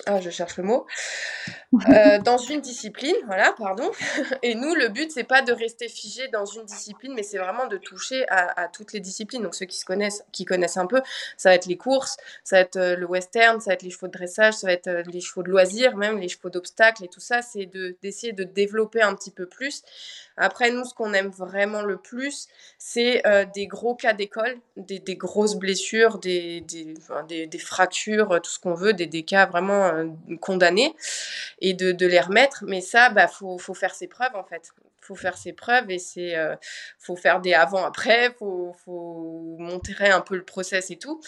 [0.06, 0.86] ah, je cherche le mot,
[1.90, 3.92] euh, dans une discipline, voilà, pardon.
[4.44, 7.68] Et nous, le but, c'est pas de rester figé dans une discipline, mais c'est vraiment
[7.68, 9.44] de toucher à, toutes les disciplines.
[9.44, 11.02] Donc, ceux qui se connaissent, qui connaissent un peu,
[11.38, 13.90] ça va être les courses, ça va être euh, le western, ça va être les
[13.90, 17.04] chevaux de dressage, ça va être euh, les chevaux de loisirs, même les chevaux d'obstacles
[17.04, 17.42] et tout ça.
[17.42, 17.70] C'est
[18.02, 19.84] d'essayer de développer un petit peu plus
[20.36, 22.48] après, nous, ce qu'on aime vraiment le plus,
[22.80, 26.96] c'est euh, des gros cas d'école, des, des, grosses blessures, des, des,
[27.30, 30.08] des, des fractures, tout ce qu'on veut, des, des cas vraiment euh,
[30.42, 30.96] condamnés,
[31.63, 32.63] et de, de, les remettre.
[32.67, 34.69] Mais ça, bah, faut, faut faire ses preuves, en fait.
[35.02, 36.56] Faut faire ses preuves et c'est euh,
[36.97, 41.19] faut faire des avant après faut faut montrer un peu le process et tout.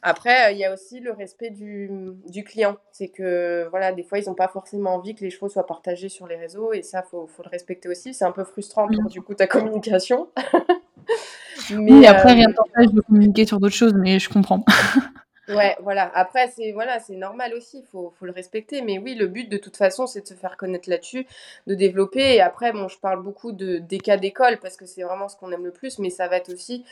[0.00, 1.90] Après il y a aussi le respect du,
[2.28, 2.76] du client.
[2.92, 6.08] C'est que voilà des fois ils n'ont pas forcément envie que les chevaux soient partagés
[6.08, 8.14] sur les réseaux et ça faut faut le respecter aussi.
[8.14, 10.28] C'est un peu frustrant pour du coup ta communication.
[11.70, 14.64] Mais après rien euh, t'empêche de communiquer sur d'autres choses mais je comprends
[15.48, 16.10] Ouais, voilà.
[16.14, 18.82] Après, c'est voilà, c'est normal aussi, il faut, faut le respecter.
[18.82, 21.26] Mais oui, le but de toute façon, c'est de se faire connaître là-dessus,
[21.66, 22.34] de développer.
[22.34, 25.36] Et après, bon, je parle beaucoup de, des cas d'école parce que c'est vraiment ce
[25.36, 26.84] qu'on aime le plus, mais ça va être aussi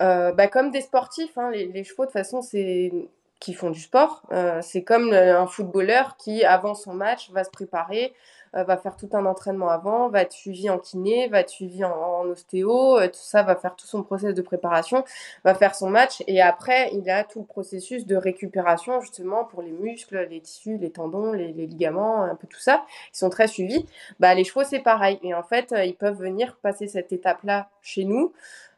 [0.00, 1.36] euh, bah, comme des sportifs.
[1.38, 2.92] Hein, les, chevaux, de toute façon, c'est
[3.40, 4.22] qui font du sport.
[4.30, 8.12] Euh, c'est comme un footballeur qui, avant son match, va se préparer,
[8.52, 12.24] va faire tout un entraînement avant, va être suivi en kiné, va être suivi en,
[12.26, 15.04] ostéo, euh, tout ça, va faire tout son process de préparation,
[15.44, 19.62] va faire son match et après il a tout le processus de récupération justement pour
[19.62, 23.46] les muscles, les tissus, les tendons, les, ligaments, un peu tout ça, ils sont très
[23.46, 23.86] suivis.
[24.20, 27.42] Bah les chevaux c'est pareil et en fait euh, ils peuvent venir passer cette étape
[27.44, 28.32] là chez nous.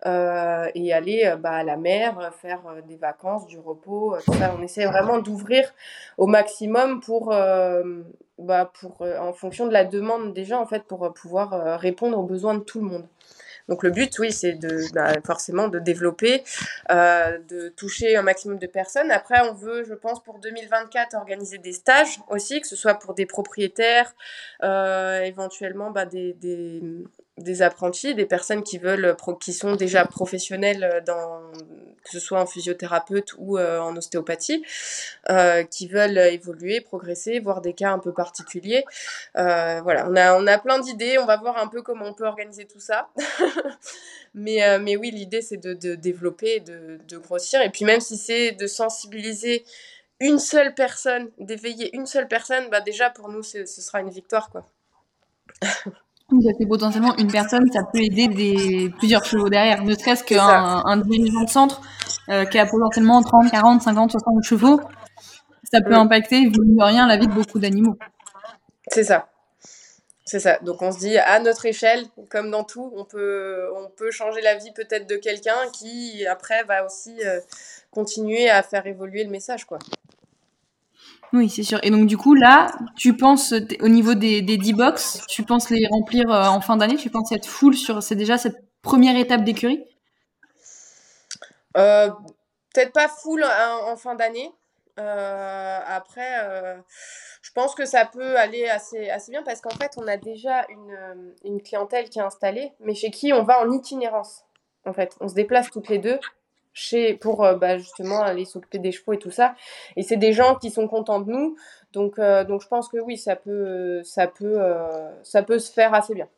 [0.07, 4.55] Euh, et aller bah, à la mer, faire des vacances, du repos, ça.
[4.59, 5.73] On essaie vraiment d'ouvrir
[6.19, 7.33] au maximum pour
[8.39, 11.77] bah, pour, euh, en fonction de la demande déjà, en fait, pour euh, pouvoir euh,
[11.77, 13.07] répondre aux besoins de tout le monde.
[13.69, 16.45] Donc le but, oui, c'est de bah, forcément de développer,
[16.91, 19.11] de toucher un maximum de personnes.
[19.11, 23.15] Après, on veut, je pense, pour 2024, organiser des stages aussi, que ce soit pour
[23.15, 24.15] des propriétaires,
[24.63, 26.37] éventuellement bah, des,
[27.39, 31.51] des, apprentis, des personnes qui veulent, qui sont déjà professionnels dans,
[32.05, 34.65] que ce soit en physiothérapeute ou euh, en ostéopathie,
[35.31, 38.85] euh, qui veulent évoluer, progresser, voir des cas un peu particuliers.
[39.37, 41.19] Euh, voilà, on a, on a plein d'idées.
[41.19, 43.09] On va voir un peu comment on peut organiser tout ça.
[44.35, 47.63] mais, euh, mais oui, l'idée, c'est de, de, développer, de, de grossir.
[47.63, 49.65] Et puis même si c'est de sensibiliser
[50.21, 54.51] une seule personne, d'éveiller une seule personne, bah déjà pour nous, ce sera une victoire.
[54.51, 54.71] quoi.
[56.31, 59.85] Ça potentiellement une personne, ça peut aider des, plusieurs chevaux derrière.
[59.85, 61.83] Ne serait-ce qu'un un dirigeant de centre
[62.31, 64.81] euh, qui a potentiellement 30, 40, 50, 60 chevaux,
[65.71, 67.97] ça peut impacter, vu rien, la vie de beaucoup d'animaux.
[68.89, 69.29] C'est ça.
[70.25, 70.59] C'est ça.
[70.63, 74.41] Donc on se dit à notre échelle, comme dans tout, on peut, on peut changer
[74.41, 77.41] la vie peut-être de quelqu'un qui après va aussi euh,
[77.91, 79.79] continuer à faire évoluer le message, quoi.
[81.35, 81.79] Oui, c'est sûr.
[81.83, 85.69] Et donc du coup là, tu penses au niveau des, des 10 box, tu penses
[85.69, 86.97] les remplir euh, en fin d'année?
[86.97, 89.85] Tu penses être full sur c'est déjà cette première étape d'écurie?
[91.77, 92.11] Euh,
[92.75, 94.53] Peut-être pas full en fin d'année.
[94.99, 96.77] Euh, après, euh,
[97.43, 100.93] je pense que ça peut aller assez, bien parce qu'en fait, on a déjà une,
[100.93, 104.45] euh, une, clientèle qui est installée, mais chez qui on va en itinérance.
[104.87, 106.19] En fait, on se déplace toutes les deux
[106.75, 109.55] chez, pour bah, justement aller s'occuper des chevaux et tout ça.
[109.97, 111.57] Et c'est des gens qui sont contents de nous.
[111.93, 114.59] Donc, donc je pense que oui, ça peut, ça, peut,
[115.23, 116.29] ça peut se faire assez bien.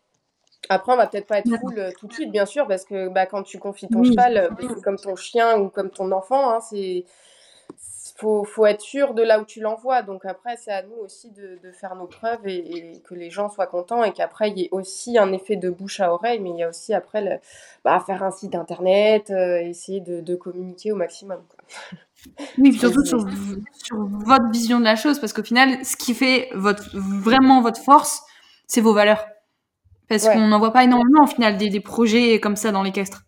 [0.69, 3.27] Après, on va peut-être pas être full tout de suite, bien sûr, parce que bah,
[3.27, 4.51] quand tu confies ton cheval,
[4.85, 7.05] comme ton chien ou comme ton enfant, hein, c'est
[8.17, 10.03] faut, faut être sûr de là où tu l'envoies.
[10.03, 13.49] Donc après, c'est à nous aussi de, de faire nos preuves et, que les gens
[13.51, 16.51] soient contents et qu'après, il y ait aussi un effet de bouche à oreille, mais
[16.51, 17.37] il y a aussi après le,
[17.85, 21.41] bah, faire un site internet, euh, essayer de, de, communiquer au maximum.
[21.49, 21.65] Quoi.
[22.59, 23.21] Oui, surtout sur,
[23.73, 27.81] sur, votre vision de la chose, parce qu'au final, ce qui fait votre, vraiment votre
[27.81, 28.23] force,
[28.67, 29.25] c'est vos valeurs.
[30.09, 33.23] Parce qu'on n'en voit pas énormément, au final, des, des projets comme ça dans l'équestre.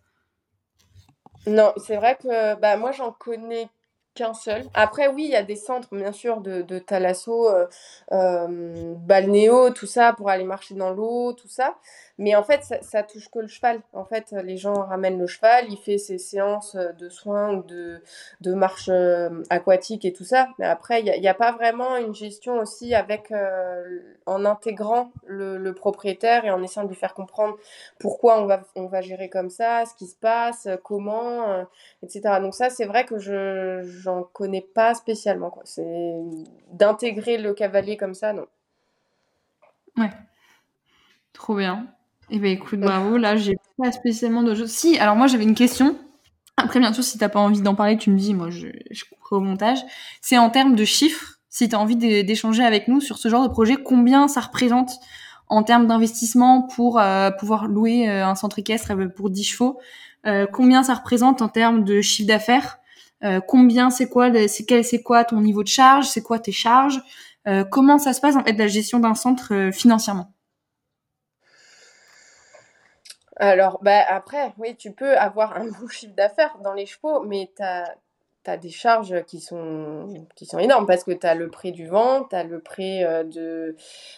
[1.47, 3.69] Non, c'est vrai que bah, moi, j'en connais
[4.15, 4.65] qu'un seul.
[4.73, 7.67] Après, oui, il y a des centres, bien sûr, de, de thalasso, euh,
[8.11, 11.77] euh, balnéo, tout ça, pour aller marcher dans l'eau, tout ça.
[12.19, 13.79] Mais en fait, ça, ça, touche que le cheval.
[13.93, 18.01] En fait, les gens ramènent le cheval, il fait ses séances de soins ou de,
[18.41, 20.49] de marche euh, aquatique et tout ça.
[20.59, 25.71] Mais après, il n'y a, pas vraiment une gestion aussi avec, euh, en intégrant le,
[25.71, 27.55] propriétaire et en essayant de lui faire comprendre
[27.99, 31.63] pourquoi on va, on va gérer comme ça, ce qui se passe, comment, euh,
[32.03, 32.39] etc.
[32.41, 35.57] Donc ça, c'est vrai que je j'en connais pas spécialement.
[35.63, 36.19] C'est
[36.73, 38.47] d'intégrer le cavalier comme ça, non.
[39.95, 40.11] Ouais.
[41.31, 41.87] Trop bien.
[42.31, 43.17] Eh ben écoute, bravo.
[43.17, 44.69] Là, j'ai pas spécialement de choses.
[44.69, 45.95] Si, alors moi j'avais une question.
[46.57, 48.33] Après, bien sûr, si t'as pas envie d'en parler, tu me dis.
[48.33, 49.79] Moi, je, je au montage.
[50.21, 51.35] C'est en termes de chiffres.
[51.49, 54.99] Si tu as envie d'échanger avec nous sur ce genre de projet, combien ça représente
[55.47, 59.79] en termes d'investissement pour euh, pouvoir louer euh, un centre équestre euh, pour 10 chevaux
[60.27, 62.77] euh, Combien ça représente en termes de chiffre d'affaires
[63.49, 67.01] Combien c'est quoi C'est c'est quoi ton niveau de charge C'est quoi tes charges
[67.69, 70.31] Comment ça se passe en fait la gestion d'un centre financièrement?
[73.39, 77.49] Alors, bah, après, oui, tu peux avoir un bon chiffre d'affaires dans les chevaux, mais
[77.55, 77.95] tu as,
[78.57, 82.23] des charges qui sont, qui sont énormes parce que tu as le prix du vent,
[82.23, 83.75] tu as le prix euh, de,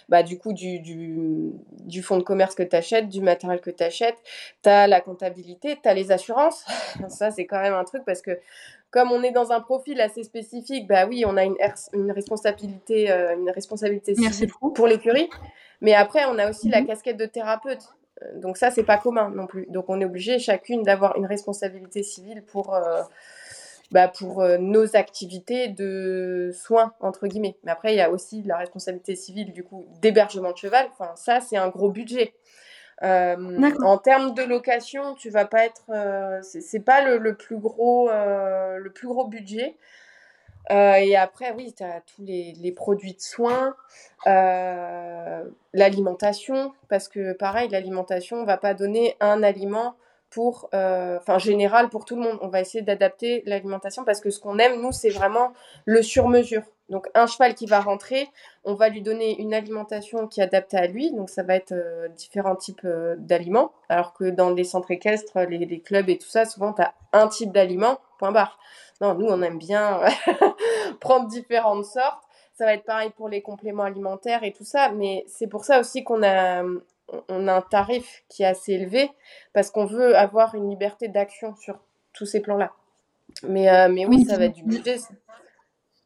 [0.08, 3.70] bah, du coup, du, du, du fonds de commerce que tu achètes, du matériel que
[3.70, 4.16] tu achètes,
[4.64, 6.66] tu as la comptabilité, tu as les assurances.
[7.10, 8.40] Ça, c'est quand même un truc parce que
[8.90, 11.58] comme on est dans un profil assez spécifique, bah oui, on a une,
[11.92, 14.16] une responsabilité, euh, une responsabilité
[14.76, 15.30] pour l'écurie.
[15.82, 16.88] Mais après, on a aussi la mhm.
[16.88, 17.90] casquette de thérapeute.
[18.36, 19.66] Donc ça, c'est pas commun non plus.
[19.68, 23.02] Donc on est obligé chacune d'avoir une responsabilité civile pour, euh,
[23.92, 27.58] bah, pour euh, nos activités de soins, entre guillemets.
[27.64, 30.88] Mais après, il y a aussi la responsabilité civile du coup d'hébergement de cheval.
[30.92, 32.34] Enfin, ça, c'est un gros budget.
[33.04, 35.86] Euh, en termes de location, tu vas pas être,
[36.44, 39.76] c'est pas le, le, plus gros, le plus gros budget.
[40.70, 43.76] Euh, et après, oui, tu as tous les, les, produits de soins,
[44.28, 45.44] euh,
[45.74, 49.96] l'alimentation, parce que pareil, l'alimentation, on va pas donner un aliment
[50.30, 52.40] pour, euh, enfin, général pour tout le monde.
[52.42, 55.52] On va essayer d'adapter l'alimentation parce que ce qu'on aime, nous, c'est vraiment
[55.86, 56.64] le sur-mesure.
[56.92, 58.30] Donc, un cheval qui va rentrer,
[58.66, 61.12] on va lui donner une alimentation qui est adaptée à lui.
[61.12, 63.72] Donc, ça va être euh, différents types euh, d'aliments.
[63.90, 66.94] Alors que dans les centres équestres, les, les clubs et tout ça, souvent, tu as
[67.14, 68.60] un type d'aliment, point barre.
[69.00, 70.02] Non, nous, on aime bien
[71.00, 72.24] prendre différentes sortes.
[72.54, 75.80] Ça va être pareil pour les compléments alimentaires et tout ça, mais c'est pour ça
[75.80, 76.62] aussi qu'on a,
[77.30, 79.10] on a un tarif qui est assez élevé
[79.54, 81.80] parce qu'on veut avoir une liberté d'action sur
[82.14, 82.72] tous ces plans-là.
[83.44, 84.98] Mais, euh, mais oui, ça va être du budget.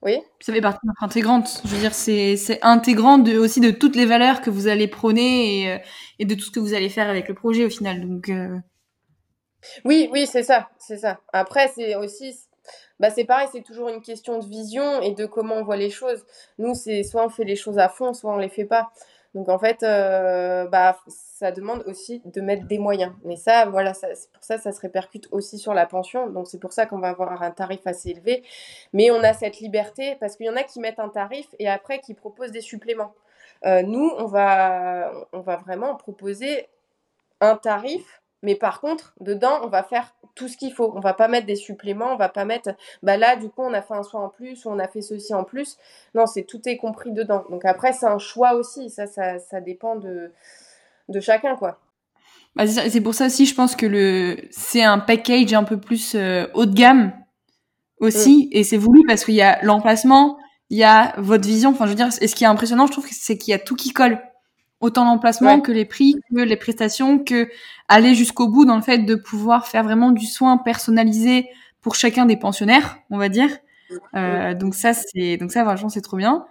[0.05, 0.21] Oui.
[0.39, 1.61] Ça fait partie intégrante.
[1.65, 5.63] Je veux dire, c'est, intégrant de, aussi de toutes les valeurs que vous allez prôner
[5.63, 5.77] et, euh,
[6.19, 8.07] et, de tout ce que vous allez faire avec le projet au final.
[8.07, 8.55] Donc, euh,
[9.83, 11.19] Oui, oui, c'est ça, c'est ça.
[11.33, 12.37] Après, c'est aussi,
[12.99, 15.89] bah c'est pareil, c'est toujours une question de vision et de comment on voit les
[15.89, 16.23] choses.
[16.59, 18.91] Nous, c'est soit on fait les choses à fond, soit on les fait pas.
[19.35, 23.13] Donc en fait, euh, bah, ça demande aussi de mettre des moyens.
[23.25, 26.29] Mais ça, voilà, c'est pour ça, ça se répercute aussi sur la pension.
[26.29, 28.43] Donc c'est pour ça qu'on va avoir un tarif assez élevé.
[28.93, 31.67] Mais on a cette liberté parce qu'il y en a qui mettent un tarif et
[31.67, 33.13] après qui proposent des suppléments.
[33.65, 36.69] Euh, nous, on va vraiment proposer
[37.41, 40.91] un tarif mais par contre, dedans, on va faire tout ce qu'il faut.
[40.95, 42.71] On va pas mettre des suppléments, on va pas mettre,
[43.01, 45.01] bah là, du coup, on a fait un soin en plus, ou on a fait
[45.01, 45.77] ceci en plus.
[46.13, 47.43] Non, c'est tout est compris dedans.
[47.49, 48.89] Donc après, c'est un choix aussi.
[48.89, 50.31] Ça, ça, ça dépend de,
[51.09, 51.79] de chacun, quoi.
[52.55, 56.15] Bah, c'est pour ça aussi, je pense que le, c'est un package un peu plus
[56.15, 57.11] euh, haut de gamme
[57.99, 58.57] aussi, mm.
[58.57, 60.37] et c'est voulu parce qu'il y a l'emplacement,
[60.69, 61.71] il y a votre vision.
[61.71, 63.59] Enfin, je veux dire, et ce qui est impressionnant, je trouve, c'est qu'il y a
[63.59, 64.21] tout qui colle
[64.79, 67.49] autant l'emplacement que les prix, que les prestations, que
[67.87, 71.47] aller jusqu'au bout dans le fait de pouvoir faire vraiment du soin personnalisé
[71.81, 73.49] pour chacun des pensionnaires, on va dire.
[74.15, 76.45] Euh, donc ça, c'est donc ça, franchement, c'est trop bien.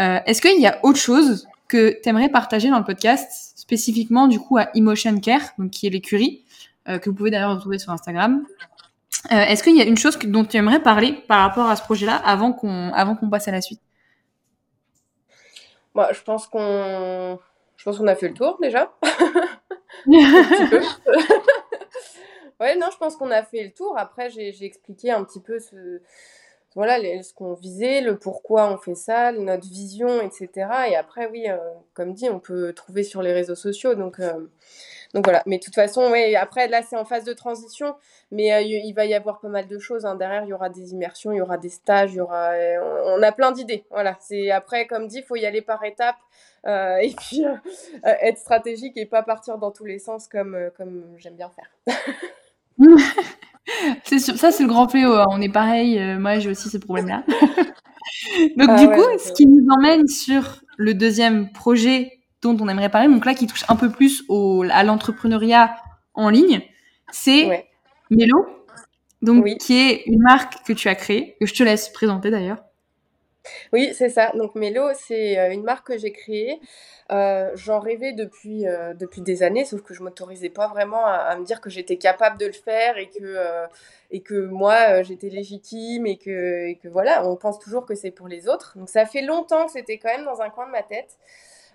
[0.00, 4.26] Euh, Est-ce qu'il y a autre chose que tu aimerais partager dans le podcast, spécifiquement
[4.26, 6.44] du coup à Emotion Care, donc qui est l'écurie,
[6.88, 8.44] euh, que vous pouvez d'ailleurs retrouver sur Instagram.
[9.32, 11.76] Euh, Est-ce qu'il y a une chose que, dont tu aimerais parler par rapport à
[11.76, 13.80] ce projet-là avant qu'on avant qu'on passe à la suite?
[15.94, 17.38] Moi, je pense qu'on
[17.78, 18.92] je pense qu'on a fait le tour déjà.
[22.60, 23.96] ouais, non, je pense qu'on a fait le tour.
[23.96, 26.02] Après, j'ai expliqué un petit peu ce,
[26.74, 30.50] voilà ce qu'on visait, le pourquoi on fait ça, notre vision, etc.
[30.90, 31.46] Et après, oui,
[31.94, 33.94] comme dit, on peut trouver sur les réseaux sociaux.
[33.94, 34.20] Donc,
[35.14, 37.94] donc voilà, mais de toute façon, ouais, après, là, c'est en phase de transition,
[38.30, 40.04] mais euh, il va y avoir pas mal de choses.
[40.04, 40.16] Hein.
[40.16, 42.52] Derrière, il y aura des immersions, il y aura des stages, il y aura...
[43.06, 43.84] On, a plein d'idées.
[43.90, 46.18] Voilà, c'est après, comme dit, il faut y aller par étapes
[46.66, 47.54] euh, et puis euh,
[48.02, 51.96] être stratégique et pas partir dans tous les sens comme, comme j'aime bien faire.
[54.04, 55.14] c'est ça, c'est le grand fléau.
[55.14, 55.26] Hein.
[55.30, 57.24] On est pareil, moi, j'ai aussi ce problème-là.
[58.56, 62.88] Donc, ah du coup, ce qui nous emmène sur le deuxième projet dont on aimerait
[62.88, 65.76] parler, donc là qui touche un peu plus au, à l'entrepreneuriat
[66.14, 66.62] en ligne,
[67.10, 67.68] c'est
[68.10, 68.46] Melo,
[69.22, 72.58] donc qui est une marque que tu as créée, que je te laisse présenter d'ailleurs.
[73.72, 74.30] Oui, c'est ça.
[74.34, 76.60] Donc Melo, c'est euh, une marque que j'ai créée.
[77.10, 81.34] Euh, j'en rêvais depuis, euh, depuis des années, sauf que je m'autorisais pas vraiment à,
[81.36, 83.38] me dire que j'étais capable de le faire et que,
[84.10, 88.10] et que moi, j'étais légitime et que, et que voilà, on pense toujours que c'est
[88.10, 88.76] pour les autres.
[88.76, 91.16] Donc ça fait longtemps que c'était quand même dans un coin de ma tête.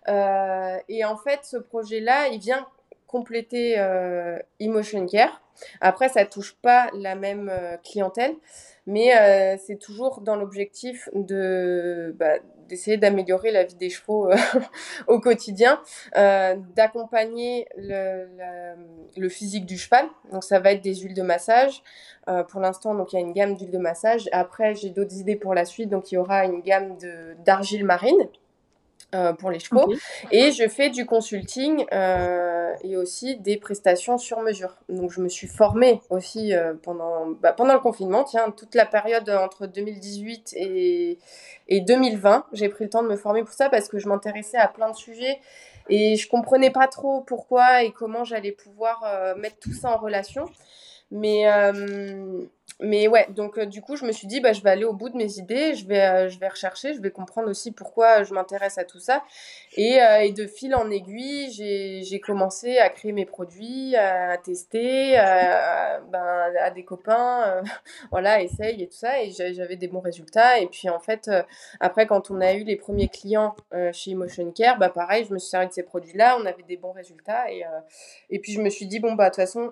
[0.08, 2.68] Euh, et en fait, ce projet-là, il vient
[3.08, 5.42] compléter euh, Emotion Care.
[5.82, 8.34] Après, ça touche pas la même euh, clientèle,
[8.88, 9.12] mais
[9.66, 14.30] c'est toujours dans l'objectif de bah, d'essayer d'améliorer la vie des chevaux
[15.08, 15.80] au quotidien,
[16.16, 18.28] d'accompagner le,
[19.16, 20.06] le, physique du cheval.
[20.32, 21.84] Donc, ça va être des huiles de massage.
[22.50, 24.28] pour l'instant, il y a une gamme d'huiles de massage.
[24.32, 25.90] Après, j'ai d'autres idées pour la suite.
[25.90, 26.98] Donc, il y aura une gamme
[27.46, 28.28] d'argile marine
[29.14, 29.94] euh, pour les chevaux.
[30.32, 34.76] Et je fais du consulting euh, et aussi des prestations sur mesure.
[34.90, 38.86] Donc je me suis formée aussi euh, pendant, bah, pendant le confinement, tiens, toute la
[38.86, 41.20] période entre 2018 et,
[41.68, 42.46] et 2020.
[42.54, 44.90] J'ai pris le temps de me former pour ça parce que je m'intéressais à plein
[44.90, 45.40] de sujets
[45.90, 50.46] et je comprenais pas trop pourquoi et comment j'allais pouvoir mettre tout ça en relation.
[51.12, 51.46] Mais
[52.84, 54.92] mais ouais, donc euh, du coup, je me suis dit, bah, je vais aller au
[54.92, 58.24] bout de mes idées, je vais, euh, je vais rechercher, je vais comprendre aussi pourquoi
[58.24, 59.24] je m'intéresse à tout ça.
[59.78, 66.02] Et, euh, de fil en aiguille, j'ai commencé à créer mes produits, à, tester, à,
[66.02, 67.64] ben, à des copains,
[68.12, 69.22] voilà, essaye et tout ça.
[69.22, 70.60] Et j'avais des bons résultats.
[70.60, 71.30] Et puis en fait,
[71.80, 73.56] après, quand on a eu les premiers clients
[73.94, 76.78] chez Emotion Care, bah, pareil, je me suis servi de ces produits-là, on avait des
[76.78, 77.50] bons résultats.
[77.52, 77.64] Et,
[78.30, 79.72] et puis je me suis dit, bon, bah, de toute façon,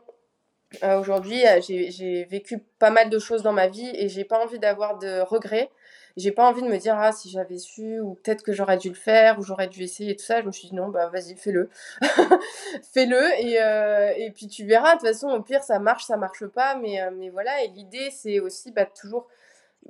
[0.83, 4.39] euh, aujourd'hui, euh, j'ai vécu pas mal de choses dans ma vie et j'ai pas
[4.43, 5.69] envie d'avoir de regrets.
[6.17, 8.89] J'ai pas envie de me dire ah si j'avais su ou peut-être que j'aurais dû
[8.89, 10.41] le faire ou j'aurais dû essayer et tout ça.
[10.41, 11.69] Je me suis dit non bah vas-y fais-le,
[12.93, 14.95] fais-le et, euh, et puis tu verras.
[14.95, 18.09] De toute façon au pire ça marche ça marche pas mais mais voilà et l'idée
[18.11, 19.27] c'est aussi bah toujours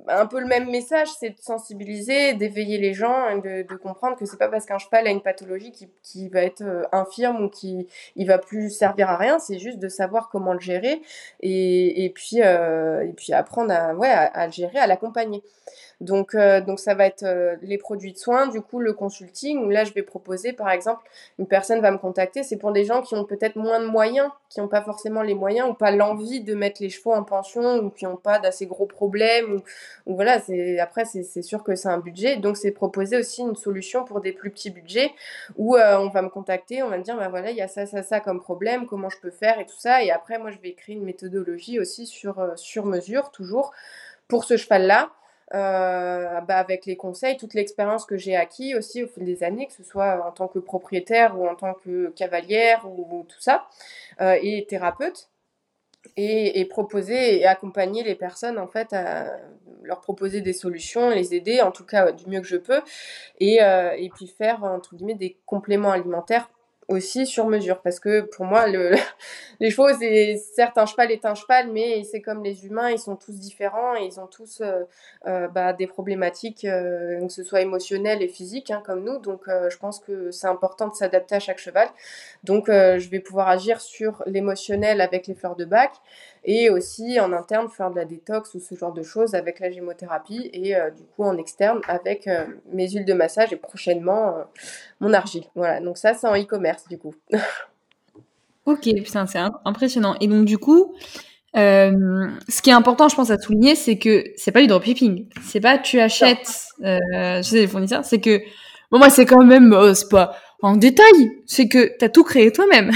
[0.08, 4.38] un peu le même message, c'est de sensibiliser, d'éveiller les gens, de, comprendre que c'est
[4.38, 5.72] pas parce qu'un cheval a une pathologie
[6.02, 7.86] qui, va être euh, infirme ou qui
[8.16, 11.02] il va plus servir à rien, c'est juste de savoir comment le gérer
[11.40, 15.42] et, euh, puis apprendre à ouais à le gérer, à l'accompagner.
[16.02, 19.64] Donc, euh, donc ça va être euh, les produits de soins, du coup le consulting,
[19.64, 22.84] où là je vais proposer par exemple, une personne va me contacter, c'est pour des
[22.84, 25.92] gens qui ont peut-être moins de moyens, qui n'ont pas forcément les moyens ou pas
[25.92, 29.62] l'envie de mettre les chevaux en pension ou qui n'ont pas d'assez gros problèmes.
[30.06, 30.40] Ou, voilà,
[30.80, 34.32] après c'est sûr que c'est un budget, donc c'est proposer aussi une solution pour des
[34.32, 35.12] plus petits budgets
[35.56, 37.68] où euh, on va me contacter, on va me dire bah voilà il y a
[37.68, 40.50] ça ça ça comme problème, comment je peux faire et tout ça, et après moi
[40.50, 43.70] je vais écrire une méthodologie aussi sur sur mesure toujours
[44.26, 45.12] pour ce cheval là
[45.54, 49.66] euh, bah avec les conseils, toute l'expérience que j'ai acquis aussi au fil des années,
[49.66, 53.66] que ce soit en tant que propriétaire ou en tant que cavalière ou, tout ça,
[54.20, 55.28] euh, et thérapeute,
[56.16, 59.38] et, proposer et accompagner les personnes en fait à
[59.82, 62.80] leur proposer des solutions, les aider en tout cas du mieux que je peux,
[63.38, 66.48] et, euh, et puis faire entre guillemets des compléments alimentaires
[66.92, 67.80] aussi sur mesure.
[67.80, 68.94] Parce que pour moi le,
[69.60, 72.98] les choses c'est certes un cheval est un cheval mais c'est comme les humains ils
[72.98, 74.84] sont tous différents et ils ont tous euh,
[75.26, 79.18] euh, bah, des problématiques euh, que ce soit émotionnelles et physiques hein, comme nous.
[79.18, 81.88] Donc je pense que c'est important de s'adapter à chaque cheval.
[82.44, 85.92] Donc je vais pouvoir agir sur l'émotionnel avec les fleurs de bac
[86.44, 89.70] et aussi en interne faire de la détox ou ce genre de choses avec la
[89.70, 94.36] gémothérapie et euh, du coup en externe avec euh, mes huiles de massage et prochainement
[94.36, 94.42] euh,
[95.00, 95.44] mon argile.
[95.54, 97.14] Voilà, donc ça c'est en e-commerce du coup.
[98.66, 100.16] ok, putain, c'est impressionnant.
[100.20, 100.94] Et donc du coup,
[101.54, 105.28] ce qui est important, je pense, à souligner, c'est que c'est pas du dropshipping.
[105.42, 108.40] C'est pas tu achètes chez les fournisseurs, c'est que
[108.90, 112.52] bon moi c'est quand même c'est pas en détail, c'est que tu as tout créé
[112.52, 112.90] toi-même.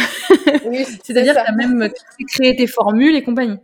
[0.64, 1.91] Oui, C'est-à-dire que tu as même
[2.29, 3.59] créé tes formules et compagnie.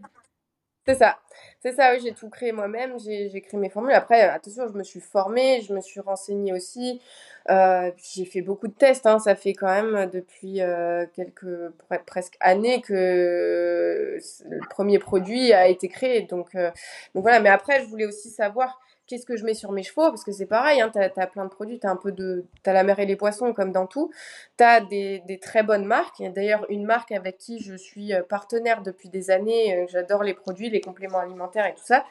[0.86, 1.18] C'est ça.
[1.62, 3.92] C'est ça, oui, j'ai tout créé moi-même, j'ai créé mes formules.
[3.92, 7.00] Après, attention, je me suis formée, je me suis renseignée aussi.
[7.50, 9.20] Euh, j'ai fait beaucoup de tests, hein.
[9.20, 11.70] ça fait quand même depuis euh, quelques
[12.04, 16.22] presque années que le premier produit a été créé.
[16.22, 16.72] Donc, euh,
[17.14, 20.08] donc voilà, mais après, je voulais aussi savoir qu'est-ce que je mets sur mes chevaux
[20.08, 22.44] Parce que c'est pareil, hein, tu as, plein de produits, tu as un peu de.
[22.64, 24.10] As la mer et les poissons, comme dans tout.
[24.58, 26.18] Tu as des, des, très bonnes marques.
[26.20, 29.76] Il y a d'ailleurs une marque avec qui je suis euh, partenaire depuis des années.
[29.76, 32.04] Euh, j'adore les produits, les compléments alimentaires et tout ça,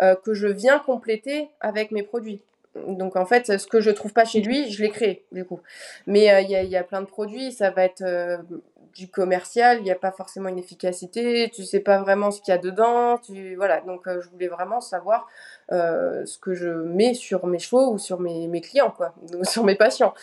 [0.00, 2.42] euh, que je viens compléter avec mes produits.
[2.74, 5.60] Donc en fait, ce que je trouve pas chez lui, je l'ai créé du coup.
[6.06, 8.02] Mais il y, a, y, a, plein de produits, ça va être
[8.94, 12.52] du commercial, il n'y a pas forcément une efficacité, tu sais pas vraiment ce qu'il
[12.52, 13.80] y a dedans, tu voilà.
[13.80, 15.28] Donc euh, je voulais vraiment savoir
[15.70, 19.44] euh, ce que je mets sur mes chevaux ou sur mes, mes clients quoi, ou
[19.44, 20.14] sur mes patients.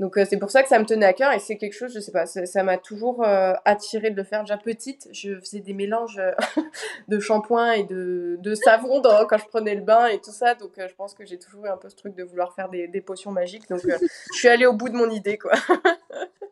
[0.00, 1.92] Donc euh, c'est pour ça que ça me tenait à cœur et c'est quelque chose,
[1.94, 3.24] je sais pas, ça m'a toujours
[3.64, 5.08] attiré de le faire déjà petite.
[5.12, 6.20] Je faisais des mélanges
[7.08, 10.54] de shampoing et de, de savon dans, quand je prenais le bain et tout ça.
[10.54, 12.88] Donc je pense que j'ai toujours eu un peu ce truc de vouloir faire des,
[12.88, 13.68] des potions magiques.
[13.68, 15.52] Donc je suis allée au bout de mon idée quoi.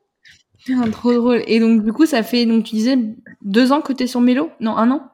[0.93, 1.43] trop drôle.
[1.47, 2.97] Et donc, du coup, ça fait, donc tu disais,
[3.43, 4.51] deux ans que tu es sur Mélo?
[4.61, 5.11] Non, un an?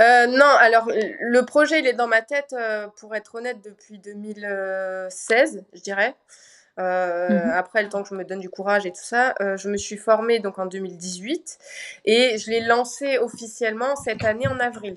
[0.00, 3.98] Euh, non, alors le projet il est dans ma tête, euh, pour être honnête, depuis
[3.98, 6.14] 2016, je dirais.
[6.78, 7.50] Euh, mhm.
[7.50, 9.96] Après, le temps que je me donne du courage et tout ça, je me suis
[9.96, 11.58] formée donc en 2018
[12.04, 14.96] et je l'ai lancé officiellement cette année en avril.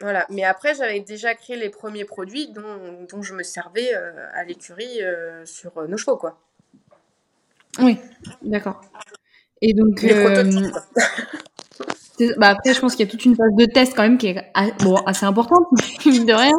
[0.00, 0.26] Voilà.
[0.30, 5.00] Mais après, j'avais déjà créé les premiers produits dont, dont je me servais à l'écurie
[5.44, 6.40] sur nos chevaux, quoi.
[7.78, 7.96] Oui,
[8.42, 8.80] d'accord.
[9.62, 10.70] Et donc, euh,
[12.38, 14.28] bah après, je pense qu'il y a toute une phase de test quand même qui
[14.28, 15.66] est bon, assez importante,
[16.06, 16.56] mine de rien.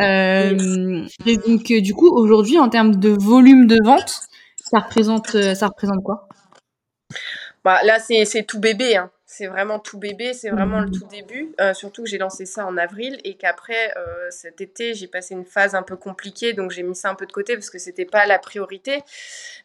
[0.00, 4.22] Euh, et donc, euh, du coup, aujourd'hui, en termes de volume de vente,
[4.58, 6.28] ça représente, ça représente quoi?
[7.64, 8.96] Bah, Là, c'est tout bébé.
[8.96, 11.54] Hein c'est vraiment tout bébé, c'est vraiment le tout début.
[11.58, 15.32] Euh, surtout que j'ai lancé ça en avril et qu'après euh, cet été, j'ai passé
[15.32, 17.78] une phase un peu compliquée, donc j'ai mis ça un peu de côté parce que
[17.78, 18.98] c'était pas la priorité.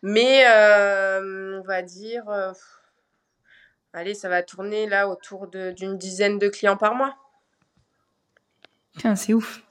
[0.01, 2.23] Mais euh, on va dire,
[3.91, 7.17] allez, ça va tourner là autour d'une dizaine de clients par mois.
[9.15, 9.63] c'est ouf.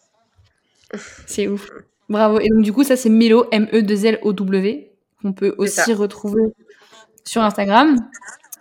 [1.26, 1.70] C'est ouf.
[2.10, 2.38] Bravo.
[2.40, 4.92] Et donc du coup, ça c'est Melo, M-E-2-L-O-W,
[5.22, 6.52] qu'on peut aussi retrouver
[7.24, 7.96] sur Instagram.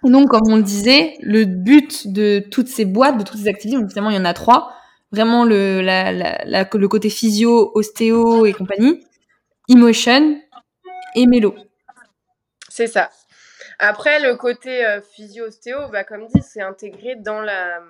[0.09, 3.81] Donc, comme on le disait, le but de toutes ces boîtes, de toutes ces activités,
[3.81, 4.73] donc il y en a trois,
[5.11, 9.03] vraiment le, la, la, le côté physio, ostéo et compagnie,
[9.67, 10.39] emotion
[11.15, 11.55] et mélo.
[12.69, 13.09] C'est ça.
[13.79, 17.81] Après, le côté euh, physio-ostéo, bah, comme dit, c'est intégré dans la,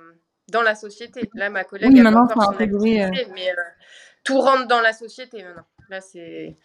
[0.52, 1.30] dans la société.
[1.34, 3.62] Là, ma collègue oui, a encore son activité, euh, mais euh,
[4.24, 5.66] tout rentre dans la société maintenant.
[5.90, 6.58] Là, c'est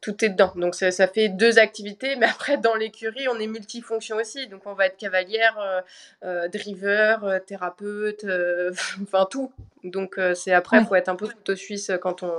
[0.00, 0.52] tout est dedans.
[0.56, 4.46] Donc ça, ça, fait deux activités, mais après dans l'écurie, on est multifonction aussi.
[4.48, 5.80] Donc on va être cavalière, euh,
[6.24, 8.72] euh driver, euh, thérapeute, euh,
[9.02, 9.50] enfin tout.
[9.84, 12.32] Donc c'est après, il faut être un peu couteau suisse quand on,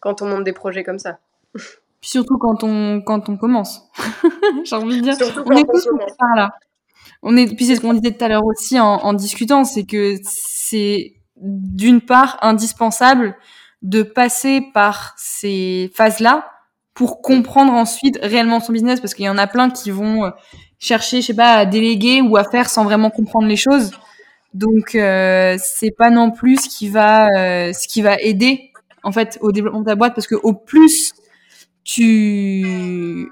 [0.00, 1.18] quand on monte des projets comme ça.
[1.54, 3.88] Puis surtout quand on, quand on commence.
[4.64, 5.88] J'ai envie de dire, surtout on est tous
[6.18, 6.50] par là.
[7.22, 9.84] On est, puis c'est ce qu'on disait tout à l'heure aussi en, en discutant, c'est
[9.84, 13.36] que c'est d'une part indispensable
[13.82, 16.48] de passer par ces phases-là
[16.98, 20.30] pour comprendre ensuite réellement son business parce qu'il y en a plein qui vont euh,
[20.80, 23.92] chercher, je sais pas, à déléguer ou à faire sans vraiment comprendre les choses.
[24.52, 28.72] Donc euh, c'est pas non plus ce qui va euh, ce qui va aider
[29.04, 31.12] en fait au développement de ta boîte parce que au plus
[31.84, 33.30] tu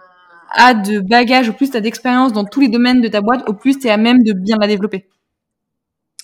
[0.53, 3.49] as de bagages, au plus tu as d'expérience dans tous les domaines de ta boîte,
[3.49, 5.09] au plus tu es à même de bien la développer.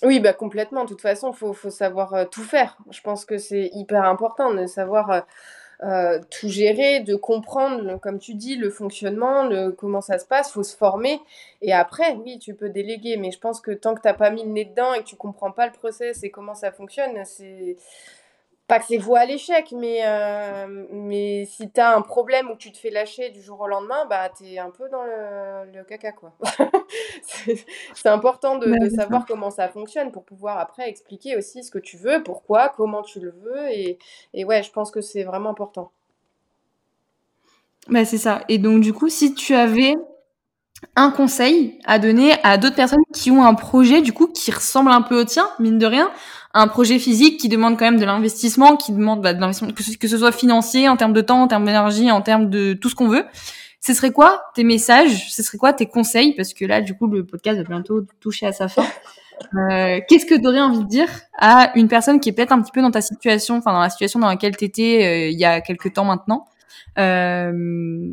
[0.05, 0.85] Oui, bah complètement.
[0.85, 2.77] De toute façon, faut faut savoir euh, tout faire.
[2.93, 5.25] Je pense que c'est hyper important de savoir
[5.83, 10.53] euh, tout gérer, de comprendre, comme tu dis, le fonctionnement, le, comment ça se passe,
[10.53, 11.21] faut se former.
[11.61, 14.31] Et après, oui, tu peux déléguer, mais je pense que tant que tu n'as pas
[14.31, 17.25] mis le nez dedans et que tu comprends pas le process et comment ça fonctionne,
[17.25, 17.77] c'est
[18.73, 22.57] pas que c'est voie à l'échec, mais, euh, mais si tu as un problème où
[22.57, 25.85] tu te fais lâcher du jour au lendemain, bah, tu es un peu dans le,
[25.85, 26.13] caca.
[26.13, 26.33] quoi.
[27.95, 31.79] c'est important de, de savoir comment ça fonctionne pour pouvoir après expliquer aussi ce que
[31.79, 33.69] tu veux, pourquoi, comment tu le veux.
[33.73, 33.99] Et,
[34.33, 35.91] et ouais, je pense que c'est vraiment important.
[37.89, 38.43] Bah, c'est ça.
[38.49, 39.97] Et donc, du coup, si tu avais
[40.97, 44.91] un conseil à donner à d'autres personnes qui ont un projet, du coup, qui ressemble
[44.91, 46.11] un peu au tien, mine de rien,
[46.55, 50.09] un projet physique qui demande quand même de l'investissement, qui demande bah, de l'investissement, que,
[50.09, 52.95] ce, soit financier, en termes de temps, en termes d'énergie, en termes de tout ce
[52.95, 53.25] qu'on veut.
[53.81, 56.35] Ce serait quoi tes messages Ce serait quoi tes conseils?
[56.35, 58.85] Parce que là, du coup, le podcast va bientôt toucher à sa fin.
[59.57, 62.63] Euh, Qu'est-ce que tu aurais envie de dire à une personne qui est peut-être un
[62.63, 65.39] petit peu dans ta situation, enfin dans la situation dans laquelle tu étais euh, il
[65.39, 66.47] y a quelques temps maintenant?
[66.99, 68.13] Euh,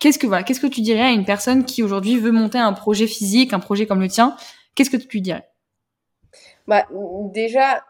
[0.00, 2.72] Qu'est-ce que voilà, qu'est-ce que tu dirais à une personne qui aujourd'hui veut monter un
[2.72, 4.34] projet physique, un projet comme le tien?
[4.74, 5.49] Qu'est-ce que tu lui dirais?
[6.70, 6.86] Bah,
[7.32, 7.84] déjà,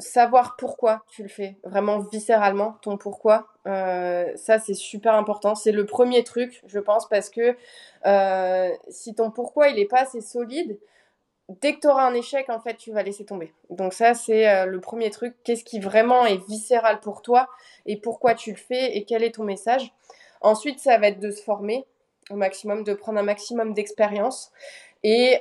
[0.00, 3.46] savoir pourquoi tu le fais, vraiment viscéralement, ton pourquoi.
[3.68, 5.54] Euh, ça, c'est super important.
[5.54, 7.56] C'est le premier truc, je pense, parce que
[8.06, 10.80] euh, si ton pourquoi, il n'est pas assez solide,
[11.48, 13.54] dès que tu auras un échec, en fait, tu vas laisser tomber.
[13.70, 15.36] Donc ça, c'est euh, le premier truc.
[15.44, 17.48] Qu'est-ce qui vraiment est viscéral pour toi
[17.86, 19.94] et pourquoi tu le fais et quel est ton message?
[20.40, 21.86] Ensuite, ça va être de se former
[22.30, 24.50] au maximum, de prendre un maximum d'expérience
[25.04, 25.38] et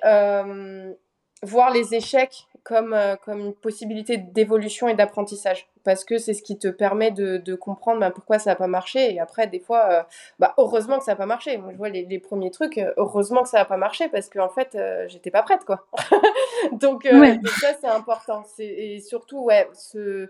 [1.44, 5.68] voir les échecs comme, euh, comme une possibilité d'évolution et d'apprentissage.
[5.84, 8.68] Parce que c'est ce qui te permet de, de comprendre bah, pourquoi ça n'a pas
[8.68, 9.14] marché.
[9.14, 10.04] Et après, des fois, euh,
[10.40, 11.58] bah, heureusement que ça n'a pas marché.
[11.58, 14.30] Moi, je vois les, les, premiers trucs, euh, heureusement que ça n'a pas marché parce
[14.30, 14.78] qu'en en fait,
[15.08, 15.86] j'étais pas prête, quoi.
[16.72, 18.44] donc, donc, ça, c'est important.
[18.60, 20.30] Et surtout, ouais, se,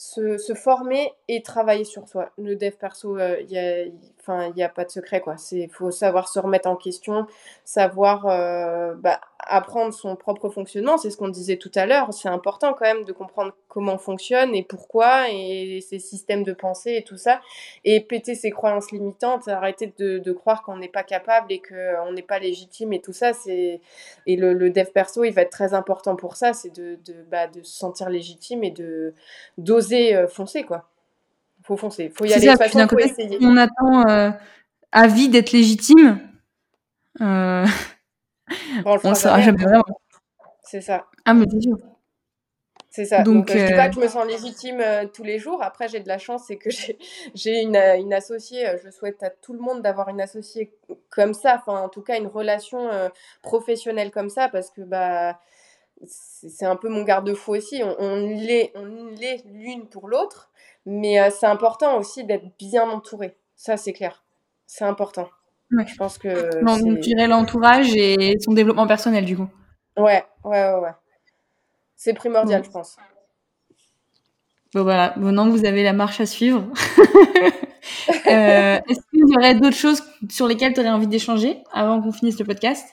[0.00, 2.30] se, former et travailler sur soi.
[2.38, 5.22] Le dev perso, il euh, n'y a, y a pas de secret.
[5.52, 7.26] Il faut savoir se remettre en question,
[7.64, 10.98] savoir euh, bah, apprendre son propre fonctionnement.
[10.98, 12.12] C'est ce qu'on disait tout à l'heure.
[12.12, 16.52] C'est important quand même de comprendre comment on fonctionne et pourquoi, et ses systèmes de
[16.52, 17.40] pensée et tout ça.
[17.84, 22.12] Et péter ses croyances limitantes, arrêter de, de croire qu'on n'est pas capable et qu'on
[22.12, 23.32] n'est pas légitime et tout ça.
[23.32, 23.80] c'est
[24.26, 26.52] Et le, le, dev perso, il va être très important pour ça.
[26.52, 29.14] C'est de, de, bah, de se sentir légitime et de
[29.58, 30.88] d'oser euh, foncer, quoi.
[31.62, 32.46] Faut foncer, faut y aller.
[32.46, 33.38] Ça, faut essayer.
[33.42, 34.30] On attend euh,
[34.92, 36.18] à vie d'être légitime.
[37.20, 37.66] Euh...
[38.84, 39.84] on, le sera jamais vraiment.
[40.62, 41.06] C'est ça.
[41.24, 41.76] Ah, mais c'est sûr.
[42.92, 43.22] C'est ça.
[43.22, 44.82] Donc, Donc euh, je dis pas que je me sens légitime
[45.14, 45.62] tous les jours.
[45.62, 46.70] Après, j'ai de la chance, c'est que
[47.34, 48.66] j'ai une, une, associée.
[48.84, 50.72] Je souhaite à tout le monde d'avoir une associée
[51.08, 51.56] comme ça.
[51.60, 52.88] Enfin, en tout cas, une relation
[53.42, 55.38] professionnelle comme ça, parce que bah
[56.06, 57.82] c'est un peu mon garde-fou aussi.
[57.84, 58.72] On, on l'est
[59.46, 60.50] l'une pour l'autre,
[60.86, 63.36] mais euh, c'est important aussi d'être bien entouré.
[63.56, 64.24] Ça, c'est clair.
[64.66, 65.28] C'est important.
[65.70, 66.64] Je pense que.
[66.64, 69.48] Donc, dirais l'entourage et son développement personnel, du coup.
[69.96, 70.90] Ouais, ouais, ouais, ouais.
[71.96, 72.96] C'est primordial, je pense.
[74.74, 75.14] Bon, voilà.
[75.16, 76.64] Maintenant que vous avez la marche à suivre,
[78.26, 82.12] euh, est-ce qu'il y aurait d'autres choses sur lesquelles tu aurais envie d'échanger avant qu'on
[82.12, 82.88] finisse le podcast?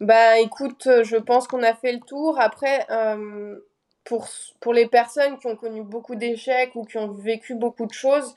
[0.00, 2.40] Bah écoute, euh, je pense qu'on a fait le tour.
[2.40, 3.56] Après, euh,
[4.04, 4.28] pour,
[4.60, 8.34] pour les personnes qui ont connu beaucoup d'échecs ou qui ont vécu beaucoup de choses,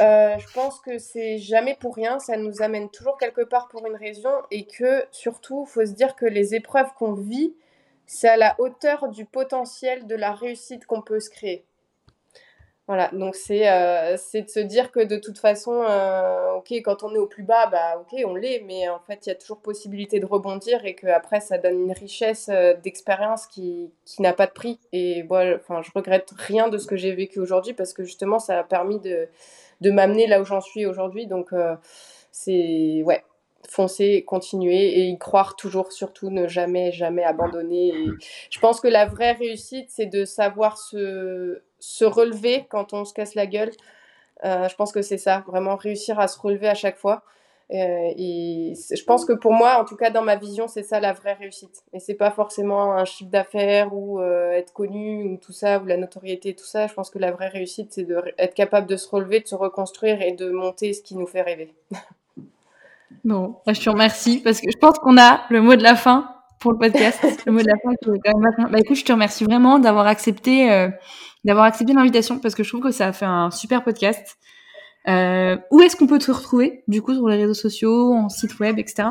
[0.00, 3.86] euh, je pense que c'est jamais pour rien, ça nous amène toujours quelque part pour
[3.86, 7.54] une raison et que surtout, il faut se dire que les épreuves qu'on vit,
[8.06, 11.64] c'est à la hauteur du potentiel de la réussite qu'on peut se créer.
[12.88, 17.12] Voilà, donc c'est euh, de se dire que de toute façon, euh, ok, quand on
[17.16, 19.58] est au plus bas, bah ok, on l'est, mais en fait, il y a toujours
[19.58, 24.32] possibilité de rebondir et que après, ça donne une richesse euh, d'expérience qui, qui n'a
[24.32, 24.78] pas de prix.
[24.92, 28.38] Et voilà, enfin, je regrette rien de ce que j'ai vécu aujourd'hui parce que justement,
[28.38, 29.28] ça a permis de,
[29.80, 31.26] de m'amener là où j'en suis aujourd'hui.
[31.26, 31.50] Donc,
[32.30, 33.24] c'est ouais,
[33.68, 37.92] foncer, continuer et y croire toujours, surtout ne jamais, jamais abandonner.
[38.50, 43.14] Je pense que la vraie réussite, c'est de savoir se se relever quand on se
[43.14, 43.70] casse la gueule.
[44.44, 47.22] Euh, je pense que c'est ça, vraiment réussir à se relever à chaque fois.
[47.72, 51.00] Euh, et je pense que pour moi, en tout cas dans ma vision, c'est ça
[51.00, 51.82] la vraie réussite.
[51.92, 55.86] Et c'est pas forcément un chiffre d'affaires ou euh, être connu ou tout ça, ou
[55.86, 56.86] la notoriété, tout ça.
[56.86, 60.22] Je pense que la vraie réussite, c'est d'être capable de se relever, de se reconstruire
[60.22, 61.74] et de monter ce qui nous fait rêver.
[63.24, 65.96] Bon, bah, je te remercie parce que je pense qu'on a le mot de la
[65.96, 66.28] fin
[66.60, 67.20] pour le podcast.
[67.46, 69.78] le mot de la fin qui est quand même Bah écoute, je te remercie vraiment
[69.80, 70.88] d'avoir accepté
[71.44, 74.38] d'avoir accepté l'invitation parce que je trouve que ça a fait un super podcast.
[75.08, 78.58] Euh, où est-ce qu'on peut te retrouver, du coup, sur les réseaux sociaux, en site
[78.58, 79.08] web, etc.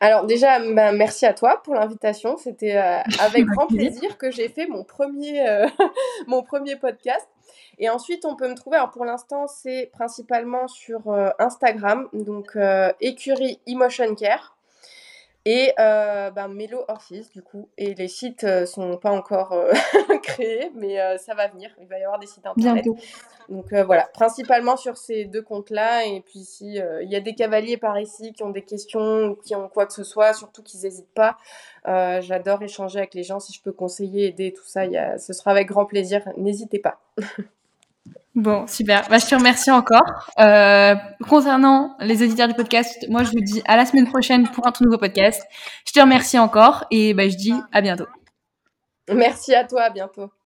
[0.00, 2.36] Alors déjà, bah, merci à toi pour l'invitation.
[2.36, 5.66] C'était euh, avec grand plaisir que j'ai fait mon premier, euh,
[6.26, 7.26] mon premier podcast.
[7.78, 12.56] Et ensuite, on peut me trouver, alors pour l'instant, c'est principalement sur Instagram, donc
[13.02, 14.55] écurie Emotion Care
[15.48, 17.68] et euh, ben, Mélo Orphis du coup.
[17.78, 19.72] Et les sites euh, sont pas encore euh,
[20.22, 21.70] créés, mais euh, ça va venir.
[21.80, 22.82] Il va y avoir des sites internet.
[22.82, 22.98] Bientôt.
[23.48, 26.04] Donc voilà, principalement sur ces deux comptes-là.
[26.04, 29.34] Et puis si il y a des cavaliers par ici qui ont des questions ou
[29.36, 31.38] qui ont quoi que ce soit, surtout qu'ils n'hésitent pas.
[31.84, 33.38] J'adore échanger avec les gens.
[33.38, 35.16] Si je peux conseiller, aider, tout ça, y a...
[35.18, 36.28] ce sera avec grand plaisir.
[36.36, 36.98] N'hésitez pas.
[38.34, 39.08] Bon, super.
[39.08, 40.30] Bah, je te remercie encore.
[40.38, 40.94] Euh,
[41.26, 44.72] concernant les auditeurs du podcast, moi, je vous dis à la semaine prochaine pour un
[44.72, 45.42] tout nouveau podcast.
[45.86, 48.06] Je te remercie encore et bah, je dis à bientôt.
[49.10, 50.30] Merci à toi, à bientôt.